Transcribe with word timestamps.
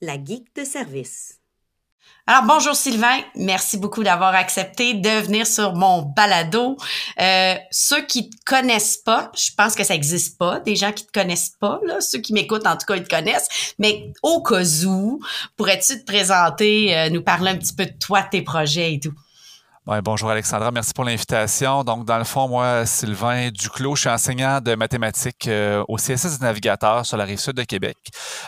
la 0.00 0.14
geek 0.14 0.54
de 0.54 0.64
service. 0.64 1.36
Alors 2.26 2.44
bonjour 2.44 2.76
Sylvain, 2.76 3.18
merci 3.34 3.76
beaucoup 3.76 4.04
d'avoir 4.04 4.34
accepté 4.34 4.94
de 4.94 5.20
venir 5.20 5.46
sur 5.46 5.74
mon 5.74 6.02
balado. 6.02 6.76
Euh, 7.20 7.54
ceux 7.70 8.02
qui 8.02 8.30
te 8.30 8.36
connaissent 8.44 8.98
pas, 8.98 9.32
je 9.36 9.50
pense 9.56 9.74
que 9.74 9.82
ça 9.82 9.94
existe 9.94 10.38
pas, 10.38 10.60
des 10.60 10.76
gens 10.76 10.92
qui 10.92 11.06
te 11.06 11.12
connaissent 11.12 11.56
pas, 11.58 11.80
là, 11.84 12.00
ceux 12.00 12.20
qui 12.20 12.32
m'écoutent 12.32 12.66
en 12.66 12.76
tout 12.76 12.86
cas 12.86 12.96
ils 12.96 13.04
te 13.04 13.08
connaissent, 13.08 13.74
mais 13.78 14.12
au 14.22 14.42
cas 14.42 14.62
où, 14.84 15.20
pourrais-tu 15.56 16.00
te 16.00 16.04
présenter, 16.04 16.96
euh, 16.96 17.10
nous 17.10 17.22
parler 17.22 17.50
un 17.50 17.56
petit 17.56 17.74
peu 17.74 17.86
de 17.86 17.98
toi, 17.98 18.22
tes 18.22 18.42
projets 18.42 18.94
et 18.94 19.00
tout? 19.00 19.14
Bonjour 19.98 20.30
Alexandra, 20.30 20.70
merci 20.70 20.92
pour 20.94 21.04
l'invitation. 21.04 21.82
Donc, 21.82 22.04
dans 22.04 22.18
le 22.18 22.24
fond, 22.24 22.46
moi, 22.46 22.86
Sylvain 22.86 23.50
Duclos, 23.50 23.96
je 23.96 24.02
suis 24.02 24.08
enseignant 24.08 24.60
de 24.60 24.76
mathématiques 24.76 25.48
euh, 25.48 25.84
au 25.88 25.96
CSS 25.96 26.38
des 26.38 26.44
navigateurs 26.44 27.04
sur 27.04 27.16
la 27.16 27.24
rive 27.24 27.40
sud 27.40 27.54
de 27.54 27.64
Québec. 27.64 27.96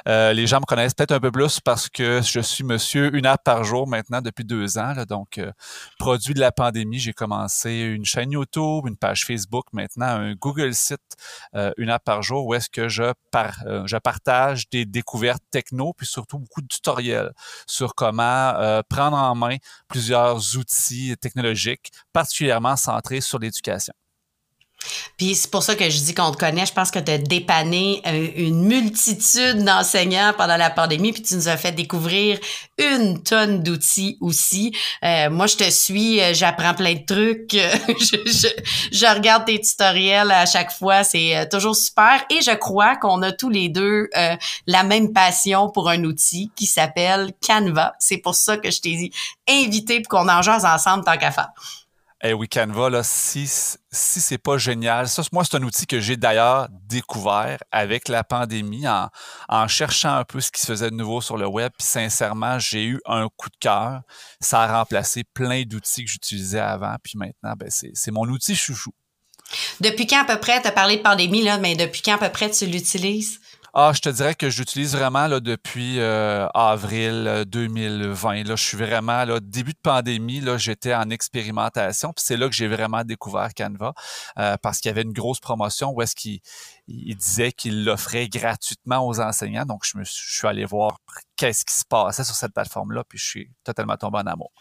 Euh, 0.07 0.33
les 0.33 0.47
gens 0.47 0.61
me 0.61 0.67
connaissent 0.67 0.95
peut-être 0.95 1.11
un 1.11 1.19
peu 1.19 1.33
plus 1.33 1.59
parce 1.59 1.89
que 1.89 2.23
je 2.23 2.39
suis 2.39 2.63
monsieur 2.63 3.13
une 3.17 3.27
app 3.27 3.43
par 3.43 3.65
jour 3.65 3.89
maintenant 3.89 4.21
depuis 4.21 4.45
deux 4.45 4.79
ans. 4.79 4.95
donc, 5.09 5.39
euh, 5.39 5.51
produit 5.99 6.33
de 6.33 6.39
la 6.39 6.53
pandémie, 6.53 7.01
j'ai 7.01 7.13
commencé 7.13 7.73
une 7.73 8.05
chaîne 8.05 8.31
YouTube, 8.31 8.87
une 8.87 8.97
page 8.97 9.27
Facebook, 9.27 9.65
maintenant 9.73 10.07
un 10.07 10.35
Google 10.35 10.75
site, 10.75 11.01
une 11.77 11.91
app 11.91 12.05
par 12.05 12.23
jour 12.23 12.47
où 12.47 12.55
est-ce 12.55 12.71
que 12.71 12.89
je, 12.89 13.13
je 13.33 13.97
partage 13.97 14.69
des 14.71 14.85
découvertes 14.85 15.43
techno, 15.51 15.93
puis 15.93 16.07
surtout 16.07 16.39
beaucoup 16.39 16.63
de 16.63 16.69
tutoriels 16.69 17.33
sur 17.67 17.95
comment 17.95 18.83
prendre 18.89 19.17
en 19.17 19.35
main 19.35 19.57
plusieurs 19.89 20.57
outils 20.57 21.11
technologique, 21.33 21.91
particulièrement 22.13 22.77
centré 22.77 23.21
sur 23.21 23.39
l'éducation. 23.39 23.95
Puis 25.17 25.35
c'est 25.35 25.51
pour 25.51 25.63
ça 25.63 25.75
que 25.75 25.89
je 25.89 25.99
dis 25.99 26.15
qu'on 26.15 26.33
te 26.33 26.37
connaît. 26.37 26.67
Je 26.67 26.73
pense 26.73 26.91
que 26.91 26.99
tu 26.99 27.13
as 27.13 27.19
dépanné 27.19 28.03
euh, 28.07 28.29
une 28.37 28.65
multitude 28.65 29.65
d'enseignants 29.65 30.33
pendant 30.37 30.57
la 30.57 30.71
pandémie, 30.71 31.13
puis 31.13 31.23
tu 31.23 31.35
nous 31.35 31.49
as 31.49 31.57
fait 31.57 31.73
découvrir 31.73 32.39
une 32.79 33.23
tonne 33.23 33.63
d'outils 33.63 34.19
aussi. 34.21 34.75
Euh, 35.05 35.31
moi, 35.31 35.47
je 35.47 35.57
te 35.57 35.71
suis, 35.71 36.21
euh, 36.21 36.35
j'apprends 36.35 36.75
plein 36.75 36.95
de 36.95 37.05
trucs. 37.07 37.53
je, 38.93 39.15
regarde 39.15 39.45
tes 39.45 39.61
tutoriels 39.61 40.31
à 40.31 40.47
chaque 40.47 40.73
fois. 40.73 41.05
C'est 41.05 41.49
toujours 41.51 41.77
super. 41.77 42.25
Et 42.31 42.41
je 42.41 42.53
crois 42.53 42.97
qu'on 42.97 43.23
a 43.23 43.33
tous 43.33 43.51
les 43.51 43.69
deux 43.69 44.09
la 44.67 44.83
même 44.83 45.13
passion 45.13 45.69
pour 45.69 45.89
un 45.89 46.03
outil 46.05 46.51
qui 46.57 46.67
s'appelle 46.67 47.33
Canva. 47.47 47.95
C'est 47.99 48.19
pour 48.19 48.35
ça 48.35 48.57
que 48.57 48.71
je 48.71 48.81
t'ai 48.81 49.11
invité 49.49 50.01
pour 50.01 50.19
qu'on 50.19 50.29
en 50.29 50.43
jase 50.43 50.65
ensemble 50.65 51.05
tant 51.05 51.17
qu'à 51.17 51.31
faire. 51.31 51.51
Eh 52.25 52.35
oui, 52.35 52.49
Canva, 52.49 52.89
là, 52.89 53.03
si, 53.03 53.49
si 53.49 54.21
c'est 54.21 54.39
pas 54.39 54.57
génial, 54.57 55.09
ça, 55.09 55.23
moi, 55.33 55.43
c'est 55.45 55.57
un 55.57 55.63
outil 55.65 55.89
que 55.89 55.99
j'ai 55.99 56.17
d'ailleurs 56.17 56.69
découvert 56.71 57.59
avec 57.73 58.07
la 58.07 58.23
pandémie 58.23 58.87
en, 58.87 59.09
en, 59.49 59.67
cherchant 59.67 60.15
un 60.15 60.25
peu 60.25 60.41
ce 60.41 60.53
qui 60.53 60.61
se 60.61 60.67
faisait 60.67 60.91
de 60.91 60.95
nouveau 60.95 61.21
sur 61.21 61.37
le 61.37 61.49
web. 61.49 61.73
Puis 61.77 61.87
sincèrement, 61.87 62.61
j'ai 62.61 62.85
eu 62.85 63.01
un 63.07 63.29
coup 63.37 63.49
de 63.49 63.57
cœur. 63.59 64.03
Ça 64.39 64.63
a 64.63 64.79
remplacé 64.79 65.25
plein 65.25 65.65
d'outils 65.65 66.05
que 66.05 66.11
j'utilisais 66.13 66.61
avant. 66.61 66.95
Puis 67.03 67.15
maintenant, 67.17 67.55
ben, 67.57 67.69
c'est 67.71 68.13
mon 68.13 68.29
outil 68.29 68.55
chouchou. 68.55 68.93
Depuis 69.81 70.07
quand 70.07 70.23
à 70.23 70.25
peu 70.25 70.39
près, 70.39 70.63
tu 70.63 70.69
as 70.69 70.73
parlé 70.73 70.99
de 70.99 71.03
pandémie, 71.03 71.43
là, 71.43 71.59
mais 71.59 71.75
depuis 71.75 72.03
quand 72.03 72.15
à 72.15 72.19
peu 72.19 72.31
près 72.31 72.51
tu 72.51 72.67
l'utilises? 72.67 73.41
Ah, 73.75 73.93
je 73.95 74.01
te 74.03 74.11
dirais 74.11 74.35
que 74.35 74.51
j'utilise 74.51 74.95
vraiment 74.95 75.27
là, 75.29 75.41
depuis 75.41 75.99
euh, 75.99 76.47
avril 76.49 77.45
2020. 77.47 78.41
Euh, 78.41 78.45
là, 78.45 78.55
je 78.55 78.63
suis 78.63 78.77
vraiment 78.77 79.25
là, 79.25 79.41
début 79.41 79.73
de 79.73 79.79
pandémie, 79.83 80.41
là, 80.41 80.59
j'étais 80.59 80.95
en 80.95 81.09
expérimentation. 81.09 82.13
Puis 82.13 82.23
c'est 82.27 82.37
là 82.37 82.51
que 82.51 82.55
j'ai 82.55 82.69
vraiment 82.69 83.03
découvert 83.03 83.55
Canva 83.55 83.95
euh, 84.39 84.59
parce 84.61 84.81
qu'il 84.81 84.91
y 84.91 84.93
avait 84.93 85.01
une 85.01 85.15
grosse 85.15 85.41
promotion 85.41 85.91
où 85.91 86.03
est-ce 86.03 86.15
qu'il 86.15 86.41
il 86.87 87.17
disait 87.17 87.51
qu'il 87.53 87.87
l'offrait 87.87 88.29
gratuitement 88.29 89.07
aux 89.09 89.21
enseignants. 89.21 89.65
Donc, 89.65 89.87
je 89.87 89.97
me 89.97 90.05
suis, 90.05 90.23
je 90.29 90.39
suis 90.41 90.49
allé 90.49 90.67
voir 90.67 90.99
qu'est-ce 91.37 91.65
qui 91.65 91.73
se 91.75 91.87
passait 91.87 92.25
sur 92.25 92.35
cette 92.35 92.53
plateforme-là, 92.53 93.05
puis 93.09 93.17
je 93.17 93.25
suis 93.25 93.51
totalement 93.65 93.97
tombé 93.97 94.19
en 94.19 94.27
amour. 94.27 94.53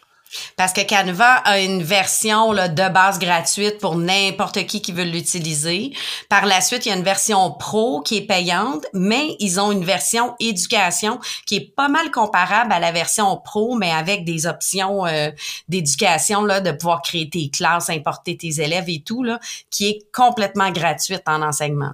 Parce 0.55 0.73
que 0.73 0.81
Canva 0.81 1.35
a 1.35 1.59
une 1.59 1.83
version 1.83 2.51
là, 2.51 2.67
de 2.67 2.89
base 2.89 3.19
gratuite 3.19 3.79
pour 3.79 3.95
n'importe 3.95 4.65
qui 4.65 4.81
qui 4.81 4.91
veut 4.91 5.03
l'utiliser. 5.03 5.93
Par 6.29 6.45
la 6.45 6.61
suite, 6.61 6.85
il 6.85 6.89
y 6.89 6.91
a 6.91 6.95
une 6.95 7.03
version 7.03 7.51
pro 7.51 8.01
qui 8.01 8.17
est 8.17 8.25
payante, 8.25 8.85
mais 8.93 9.35
ils 9.39 9.59
ont 9.59 9.71
une 9.71 9.85
version 9.85 10.35
éducation 10.39 11.19
qui 11.45 11.55
est 11.55 11.75
pas 11.75 11.89
mal 11.89 12.11
comparable 12.11 12.71
à 12.73 12.79
la 12.79 12.91
version 12.91 13.37
pro, 13.37 13.75
mais 13.75 13.91
avec 13.91 14.25
des 14.25 14.45
options 14.45 15.05
euh, 15.05 15.31
d'éducation, 15.67 16.43
là, 16.43 16.61
de 16.61 16.71
pouvoir 16.71 17.01
créer 17.01 17.29
tes 17.29 17.49
classes, 17.49 17.89
importer 17.89 18.37
tes 18.37 18.61
élèves 18.61 18.89
et 18.89 19.03
tout, 19.05 19.23
là, 19.23 19.39
qui 19.69 19.87
est 19.87 19.99
complètement 20.13 20.71
gratuite 20.71 21.23
en 21.27 21.41
enseignement. 21.41 21.93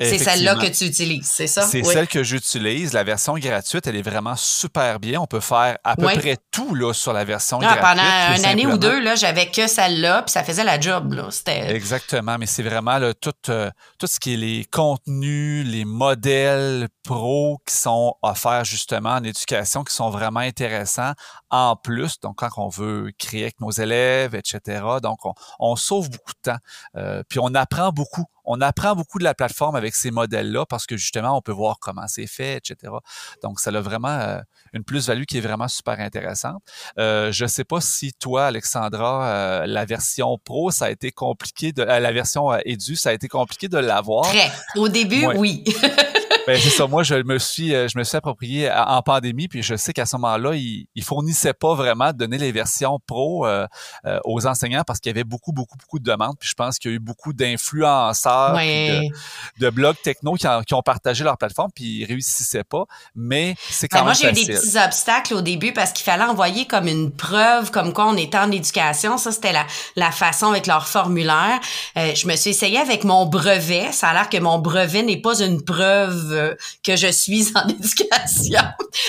C'est 0.00 0.18
celle-là 0.18 0.54
que 0.54 0.66
tu 0.66 0.84
utilises, 0.84 1.28
c'est 1.28 1.46
ça? 1.46 1.62
C'est 1.62 1.82
celle 1.82 2.06
que 2.06 2.22
j'utilise. 2.22 2.92
La 2.92 3.04
version 3.04 3.36
gratuite, 3.36 3.86
elle 3.86 3.96
est 3.96 4.02
vraiment 4.02 4.36
super 4.36 5.00
bien. 5.00 5.20
On 5.20 5.26
peut 5.26 5.40
faire 5.40 5.78
à 5.82 5.96
peu 5.96 6.04
près 6.04 6.36
tout 6.50 6.74
là, 6.74 6.92
sur 6.92 7.12
la 7.12 7.24
version 7.24 7.58
ah, 7.60 7.76
gratuite. 7.76 7.82
Pendant 7.82 8.36
une 8.36 8.44
année 8.44 8.66
ou 8.66 8.78
deux, 8.78 9.16
j'avais 9.16 9.50
que 9.50 9.66
celle-là, 9.66 10.22
puis 10.22 10.32
ça 10.32 10.44
faisait 10.44 10.64
la 10.64 10.78
job. 10.78 11.12
Là. 11.12 11.28
Exactement, 11.46 12.36
mais 12.38 12.46
c'est 12.46 12.62
vraiment 12.62 12.98
là, 12.98 13.12
tout, 13.14 13.32
euh, 13.48 13.70
tout 13.98 14.06
ce 14.06 14.20
qui 14.20 14.34
est 14.34 14.36
les 14.36 14.64
contenus, 14.64 15.66
les 15.66 15.84
modèles 15.84 16.88
pro 17.04 17.60
qui 17.66 17.74
sont 17.74 18.14
offerts 18.22 18.64
justement 18.64 19.10
en 19.10 19.24
éducation, 19.24 19.82
qui 19.82 19.94
sont 19.94 20.10
vraiment 20.10 20.40
intéressants 20.40 21.12
en 21.50 21.76
plus. 21.76 22.20
Donc, 22.20 22.36
quand 22.36 22.50
on 22.56 22.68
veut 22.68 23.12
créer 23.18 23.42
avec 23.42 23.60
nos 23.60 23.70
élèves, 23.70 24.34
etc. 24.34 24.82
Donc, 25.02 25.24
on, 25.24 25.32
on 25.58 25.76
sauve 25.76 26.10
beaucoup 26.10 26.32
de 26.32 26.52
temps. 26.52 26.58
Euh, 26.96 27.22
puis 27.28 27.38
on 27.40 27.54
apprend 27.54 27.90
beaucoup 27.90 28.24
on 28.48 28.62
apprend 28.62 28.96
beaucoup 28.96 29.18
de 29.18 29.24
la 29.24 29.34
plateforme 29.34 29.76
avec 29.76 29.94
ces 29.94 30.10
modèles-là 30.10 30.64
parce 30.66 30.86
que 30.86 30.96
justement, 30.96 31.36
on 31.36 31.42
peut 31.42 31.52
voir 31.52 31.78
comment 31.80 32.08
c'est 32.08 32.26
fait, 32.26 32.56
etc. 32.56 32.92
Donc, 33.42 33.60
ça 33.60 33.70
a 33.70 33.80
vraiment 33.80 34.08
euh, 34.08 34.40
une 34.72 34.84
plus-value 34.84 35.24
qui 35.24 35.36
est 35.36 35.42
vraiment 35.42 35.68
super 35.68 36.00
intéressante. 36.00 36.62
Euh, 36.98 37.30
je 37.30 37.44
ne 37.44 37.48
sais 37.48 37.64
pas 37.64 37.82
si 37.82 38.14
toi, 38.14 38.46
Alexandra, 38.46 39.28
euh, 39.28 39.66
la 39.66 39.84
version 39.84 40.38
pro, 40.42 40.70
ça 40.70 40.86
a 40.86 40.90
été 40.90 41.12
compliqué 41.12 41.72
de 41.72 41.82
la 41.82 42.10
version 42.10 42.54
Edu, 42.64 42.96
ça 42.96 43.10
a 43.10 43.12
été 43.12 43.28
compliqué 43.28 43.68
de 43.68 43.78
l'avoir. 43.78 44.24
Très. 44.24 44.50
Au 44.76 44.88
début, 44.88 45.26
oui. 45.36 45.62
Ben, 46.48 46.58
c'est 46.58 46.70
ça. 46.70 46.86
Moi, 46.86 47.02
je 47.02 47.14
me 47.14 47.38
suis, 47.38 47.74
euh, 47.74 47.88
je 47.88 47.98
me 47.98 48.04
suis 48.04 48.16
approprié 48.16 48.70
en 48.72 49.02
pandémie, 49.02 49.48
puis 49.48 49.62
je 49.62 49.76
sais 49.76 49.92
qu'à 49.92 50.06
ce 50.06 50.16
moment-là, 50.16 50.54
ils, 50.54 50.86
fournissaient 51.02 51.52
pas 51.52 51.74
vraiment 51.74 52.06
de 52.06 52.16
donner 52.16 52.38
les 52.38 52.52
versions 52.52 52.98
pro 53.06 53.46
euh, 53.46 53.66
euh, 54.06 54.18
aux 54.24 54.46
enseignants 54.46 54.82
parce 54.86 54.98
qu'il 54.98 55.10
y 55.10 55.14
avait 55.14 55.24
beaucoup, 55.24 55.52
beaucoup, 55.52 55.76
beaucoup 55.76 55.98
de 55.98 56.04
demandes. 56.10 56.36
Puis 56.40 56.48
je 56.48 56.54
pense 56.54 56.78
qu'il 56.78 56.90
y 56.90 56.94
a 56.94 56.96
eu 56.96 57.00
beaucoup 57.00 57.34
d'influenceurs, 57.34 58.54
de, 58.54 59.08
de, 59.60 59.70
blogs 59.70 60.00
techno 60.02 60.34
qui, 60.36 60.46
qui, 60.66 60.72
ont 60.72 60.80
partagé 60.80 61.22
leur 61.22 61.36
plateforme, 61.36 61.70
puis 61.74 62.00
ils 62.00 62.04
réussissaient 62.06 62.64
pas. 62.64 62.84
Mais 63.14 63.54
c'est 63.68 63.88
quand 63.88 63.98
ben, 63.98 64.12
même 64.12 64.18
Moi, 64.22 64.32
j'ai 64.32 64.42
eu 64.42 64.46
des 64.46 64.54
petits 64.54 64.78
obstacles 64.78 65.34
au 65.34 65.42
début 65.42 65.74
parce 65.74 65.92
qu'il 65.92 66.04
fallait 66.04 66.24
envoyer 66.24 66.66
comme 66.66 66.88
une 66.88 67.10
preuve, 67.10 67.70
comme 67.70 67.92
quoi 67.92 68.06
on 68.06 68.16
était 68.16 68.38
en 68.38 68.50
éducation. 68.50 69.18
Ça, 69.18 69.32
c'était 69.32 69.52
la, 69.52 69.66
la 69.96 70.12
façon 70.12 70.46
avec 70.46 70.66
leur 70.66 70.88
formulaire. 70.88 71.60
je 71.94 72.26
me 72.26 72.36
suis 72.36 72.50
essayée 72.50 72.78
avec 72.78 73.04
mon 73.04 73.26
brevet. 73.26 73.92
Ça 73.92 74.08
a 74.08 74.14
l'air 74.14 74.30
que 74.30 74.38
mon 74.38 74.58
brevet 74.58 75.02
n'est 75.02 75.20
pas 75.20 75.38
une 75.40 75.62
preuve 75.62 76.37
que 76.82 76.96
je 76.96 77.08
suis 77.08 77.52
en 77.54 77.68
éducation. 77.68 78.62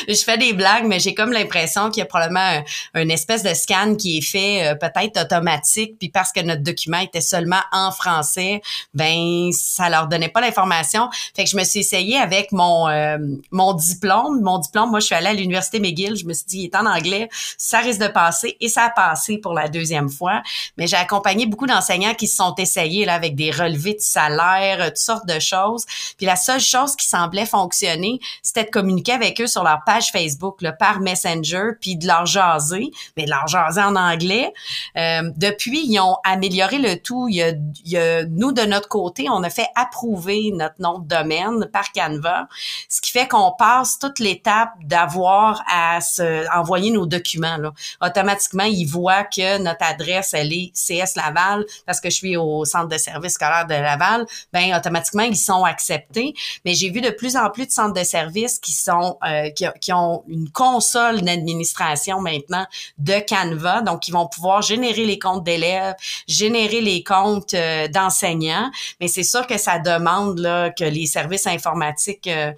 je 0.07 0.23
fais 0.23 0.37
des 0.37 0.53
blagues, 0.53 0.85
mais 0.85 0.99
j'ai 0.99 1.13
comme 1.13 1.31
l'impression 1.31 1.89
qu'il 1.89 1.99
y 1.99 2.03
a 2.03 2.05
probablement 2.05 2.63
un, 2.93 3.09
espèce 3.09 3.43
de 3.43 3.53
scan 3.53 3.95
qui 3.95 4.19
est 4.19 4.21
fait 4.21 4.67
euh, 4.67 4.75
peut-être 4.75 5.21
automatique, 5.21 5.97
puis 5.97 6.09
parce 6.09 6.31
que 6.31 6.41
notre 6.41 6.61
document 6.61 6.99
était 6.99 7.21
seulement 7.21 7.61
en 7.71 7.91
français, 7.91 8.61
ben 8.93 9.49
ça 9.51 9.89
leur 9.89 10.07
donnait 10.07 10.29
pas 10.29 10.41
l'information. 10.41 11.09
Fait 11.35 11.43
que 11.43 11.49
je 11.49 11.57
me 11.57 11.63
suis 11.63 11.79
essayée 11.79 12.17
avec 12.17 12.51
mon 12.51 12.87
euh, 12.87 13.17
mon 13.51 13.73
diplôme. 13.73 14.41
Mon 14.41 14.59
diplôme, 14.59 14.89
moi 14.91 14.99
je 14.99 15.05
suis 15.05 15.15
allée 15.15 15.27
à 15.27 15.33
l'université 15.33 15.79
McGill. 15.79 16.15
Je 16.15 16.25
me 16.25 16.33
suis 16.33 16.45
dit, 16.45 16.57
il 16.59 16.65
est 16.65 16.75
en 16.75 16.85
anglais, 16.85 17.29
ça 17.57 17.79
risque 17.79 18.01
de 18.01 18.07
passer, 18.07 18.57
et 18.59 18.69
ça 18.69 18.85
a 18.85 18.89
passé 18.89 19.37
pour 19.37 19.53
la 19.53 19.67
deuxième 19.67 20.09
fois. 20.09 20.41
Mais 20.77 20.87
j'ai 20.87 20.97
accompagné 20.97 21.45
beaucoup 21.45 21.67
d'enseignants 21.67 22.13
qui 22.13 22.27
se 22.27 22.35
sont 22.35 22.55
essayés 22.55 23.05
là 23.05 23.13
avec 23.13 23.35
des 23.35 23.51
relevés 23.51 23.95
de 23.95 24.01
salaire, 24.01 24.85
toutes 24.87 24.97
sortes 24.97 25.25
de 25.25 25.39
choses. 25.39 25.85
Puis 26.17 26.25
la 26.25 26.35
seule 26.35 26.59
chose 26.59 26.95
qui 26.95 27.07
fonctionner, 27.45 28.19
c'était 28.41 28.65
de 28.65 28.69
communiquer 28.69 29.13
avec 29.13 29.39
eux 29.41 29.47
sur 29.47 29.63
leur 29.63 29.79
page 29.85 30.11
Facebook, 30.11 30.61
là, 30.61 30.71
par 30.71 30.99
Messenger, 30.99 31.71
puis 31.79 31.95
de 31.95 32.07
leur 32.07 32.25
jaser, 32.25 32.91
mais 33.17 33.25
de 33.25 33.29
leur 33.29 33.47
jaser 33.47 33.81
en 33.81 33.95
anglais. 33.95 34.53
Euh, 34.97 35.29
depuis, 35.35 35.85
ils 35.85 35.99
ont 35.99 36.17
amélioré 36.23 36.77
le 36.77 36.95
tout. 36.99 37.27
Il 37.29 37.35
y, 37.35 37.43
a, 37.43 37.49
il 37.49 37.91
y 37.91 37.97
a, 37.97 38.25
nous, 38.25 38.51
de 38.51 38.61
notre 38.63 38.87
côté, 38.87 39.27
on 39.29 39.43
a 39.43 39.49
fait 39.49 39.67
approuver 39.75 40.51
notre 40.53 40.75
nom 40.79 40.99
de 40.99 41.07
domaine 41.07 41.65
par 41.71 41.91
Canva, 41.91 42.47
ce 42.87 43.01
qui 43.01 43.11
fait 43.11 43.27
qu'on 43.27 43.51
passe 43.57 43.99
toute 43.99 44.19
l'étape 44.19 44.71
d'avoir 44.83 45.63
à 45.71 46.01
se 46.01 46.47
envoyer 46.55 46.91
nos 46.91 47.05
documents. 47.05 47.57
Là. 47.57 47.73
Automatiquement, 48.01 48.63
ils 48.63 48.85
voient 48.85 49.23
que 49.23 49.57
notre 49.59 49.85
adresse, 49.85 50.33
elle 50.33 50.53
est 50.53 50.71
CS 50.73 51.15
Laval, 51.15 51.65
parce 51.85 51.99
que 51.99 52.09
je 52.09 52.15
suis 52.15 52.37
au 52.37 52.65
centre 52.65 52.87
de 52.87 52.97
service 52.97 53.33
scolaire 53.33 53.65
de 53.65 53.73
Laval, 53.73 54.25
ben 54.53 54.75
automatiquement, 54.75 55.23
ils 55.23 55.37
sont 55.37 55.63
acceptés. 55.63 56.33
Mais 56.65 56.73
j'ai 56.73 56.89
vu 56.89 57.01
de 57.01 57.08
de 57.09 57.15
plus 57.15 57.35
en 57.35 57.49
plus 57.49 57.67
de 57.67 57.71
centres 57.71 57.93
de 57.93 58.03
services 58.03 58.59
qui 58.59 58.71
sont 58.71 59.17
euh, 59.25 59.49
qui, 59.51 59.65
qui, 59.81 59.93
ont 59.93 60.23
une 60.27 60.49
console 60.49 61.21
d'administration 61.21 62.21
maintenant 62.21 62.65
de 62.97 63.15
Canva, 63.27 63.81
donc 63.81 64.07
ils 64.07 64.11
vont 64.11 64.27
pouvoir 64.27 64.61
générer 64.61 65.05
les 65.05 65.19
comptes 65.19 65.43
d'élèves, 65.43 65.95
générer 66.27 66.81
les 66.81 67.03
comptes 67.03 67.53
euh, 67.53 67.87
d'enseignants, 67.87 68.69
mais 68.99 69.07
c'est 69.07 69.23
sûr 69.23 69.47
que 69.47 69.57
ça 69.57 69.79
demande 69.79 70.39
là, 70.39 70.69
que 70.69 70.83
les 70.83 71.05
services 71.05 71.47
informatiques 71.47 72.27
euh, 72.27 72.51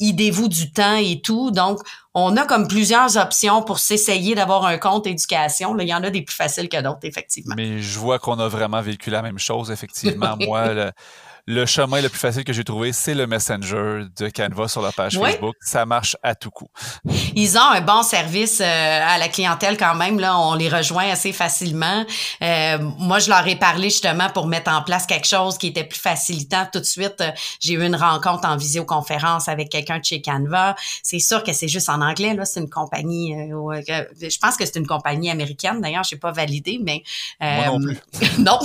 y 0.00 0.14
dévouent 0.14 0.48
du 0.48 0.70
temps 0.72 0.96
et 0.96 1.20
tout. 1.20 1.50
Donc, 1.50 1.80
on 2.14 2.36
a 2.36 2.46
comme 2.46 2.68
plusieurs 2.68 3.16
options 3.16 3.62
pour 3.62 3.78
s'essayer 3.78 4.34
d'avoir 4.34 4.64
un 4.64 4.78
compte 4.78 5.06
éducation. 5.06 5.74
Là, 5.74 5.82
il 5.82 5.88
y 5.88 5.94
en 5.94 6.02
a 6.04 6.10
des 6.10 6.22
plus 6.22 6.36
faciles 6.36 6.68
que 6.68 6.80
d'autres, 6.80 7.00
effectivement. 7.02 7.54
Mais 7.56 7.80
je 7.80 7.98
vois 7.98 8.18
qu'on 8.18 8.38
a 8.38 8.48
vraiment 8.48 8.80
vécu 8.80 9.10
la 9.10 9.22
même 9.22 9.38
chose, 9.38 9.70
effectivement. 9.70 10.36
Moi, 10.46 10.72
le, 10.72 10.92
le 11.48 11.64
chemin 11.64 12.02
le 12.02 12.10
plus 12.10 12.18
facile 12.18 12.44
que 12.44 12.52
j'ai 12.52 12.62
trouvé, 12.62 12.92
c'est 12.92 13.14
le 13.14 13.26
Messenger 13.26 14.04
de 14.18 14.28
Canva 14.28 14.68
sur 14.68 14.82
la 14.82 14.92
page 14.92 15.18
Facebook. 15.18 15.56
Ça 15.62 15.86
marche 15.86 16.14
à 16.22 16.34
tout 16.34 16.50
coup. 16.50 16.68
Ils 17.34 17.56
ont 17.56 17.70
un 17.72 17.80
bon 17.80 18.02
service 18.02 18.60
euh, 18.60 18.64
à 18.64 19.16
la 19.16 19.28
clientèle 19.28 19.78
quand 19.78 19.94
même. 19.94 20.20
Là, 20.20 20.38
on 20.38 20.52
les 20.52 20.68
rejoint 20.68 21.10
assez 21.10 21.32
facilement. 21.32 22.04
Euh, 22.42 22.76
moi, 22.98 23.18
je 23.18 23.30
leur 23.30 23.48
ai 23.48 23.56
parlé 23.56 23.88
justement 23.88 24.28
pour 24.28 24.46
mettre 24.46 24.70
en 24.70 24.82
place 24.82 25.06
quelque 25.06 25.26
chose 25.26 25.56
qui 25.56 25.68
était 25.68 25.84
plus 25.84 25.98
facilitant. 25.98 26.66
Tout 26.70 26.80
de 26.80 26.84
suite, 26.84 27.22
euh, 27.22 27.30
j'ai 27.60 27.72
eu 27.72 27.82
une 27.82 27.96
rencontre 27.96 28.46
en 28.46 28.58
visioconférence 28.58 29.48
avec 29.48 29.70
quelqu'un 29.70 30.00
de 30.00 30.04
chez 30.04 30.20
Canva. 30.20 30.76
C'est 31.02 31.18
sûr 31.18 31.42
que 31.42 31.54
c'est 31.54 31.68
juste 31.68 31.88
en 31.88 32.02
anglais. 32.02 32.34
Là, 32.34 32.44
c'est 32.44 32.60
une 32.60 32.68
compagnie. 32.68 33.32
je 33.32 34.38
pense 34.38 34.58
que 34.58 34.66
c'est 34.66 34.76
une 34.76 34.86
compagnie 34.86 35.30
américaine. 35.30 35.80
D'ailleurs, 35.80 36.04
je 36.04 36.14
n'ai 36.14 36.18
pas 36.18 36.32
validé, 36.32 36.78
mais 36.82 37.02
moi 37.40 37.68
non 37.68 37.80
plus. 37.80 37.98
non, 38.38 38.58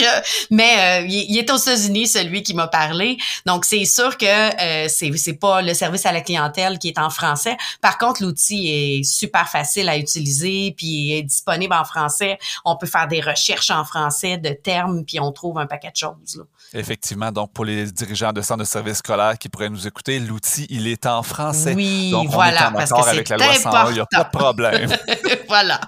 mais 0.50 1.04
il, 1.06 1.26
il, 1.28 1.38
est 1.38 1.50
aux 1.50 1.56
États-Unis 1.58 2.06
lui 2.22 2.42
qui 2.42 2.54
m'a 2.54 2.68
parlé. 2.68 3.18
Donc, 3.46 3.64
c'est 3.64 3.84
sûr 3.84 4.16
que 4.16 4.26
euh, 4.26 4.88
c'est, 4.88 5.16
c'est 5.16 5.34
pas 5.34 5.62
le 5.62 5.74
service 5.74 6.06
à 6.06 6.12
la 6.12 6.20
clientèle 6.20 6.78
qui 6.78 6.88
est 6.88 6.98
en 6.98 7.10
français. 7.10 7.56
Par 7.80 7.98
contre, 7.98 8.22
l'outil 8.22 8.68
est 8.68 9.02
super 9.04 9.48
facile 9.48 9.88
à 9.88 9.96
utiliser, 9.96 10.74
puis 10.76 11.12
est 11.12 11.22
disponible 11.22 11.74
en 11.74 11.84
français. 11.84 12.38
On 12.64 12.76
peut 12.76 12.86
faire 12.86 13.08
des 13.08 13.20
recherches 13.20 13.70
en 13.70 13.84
français 13.84 14.38
de 14.38 14.50
termes, 14.50 15.04
puis 15.04 15.20
on 15.20 15.32
trouve 15.32 15.58
un 15.58 15.66
paquet 15.66 15.90
de 15.90 15.96
choses. 15.96 16.36
Là. 16.36 16.44
Effectivement. 16.74 17.30
Donc, 17.30 17.52
pour 17.52 17.64
les 17.64 17.90
dirigeants 17.92 18.32
de 18.32 18.40
centres 18.40 18.60
de 18.60 18.64
services 18.64 18.98
scolaires 18.98 19.36
qui 19.38 19.48
pourraient 19.48 19.68
nous 19.68 19.86
écouter, 19.86 20.18
l'outil, 20.18 20.66
il 20.70 20.86
est 20.86 21.06
en 21.06 21.22
français. 21.22 21.74
Oui, 21.74 22.10
donc, 22.10 22.30
voilà, 22.30 22.60
est 22.60 22.64
en 22.64 22.74
accord 22.76 23.08
avec 23.08 23.28
la 23.28 23.36
loi 23.36 23.54
101, 23.54 23.90
il 23.90 23.94
n'y 23.94 24.00
a 24.00 24.06
pas 24.06 24.24
de 24.24 24.30
problème. 24.38 24.90
voilà. 25.48 25.80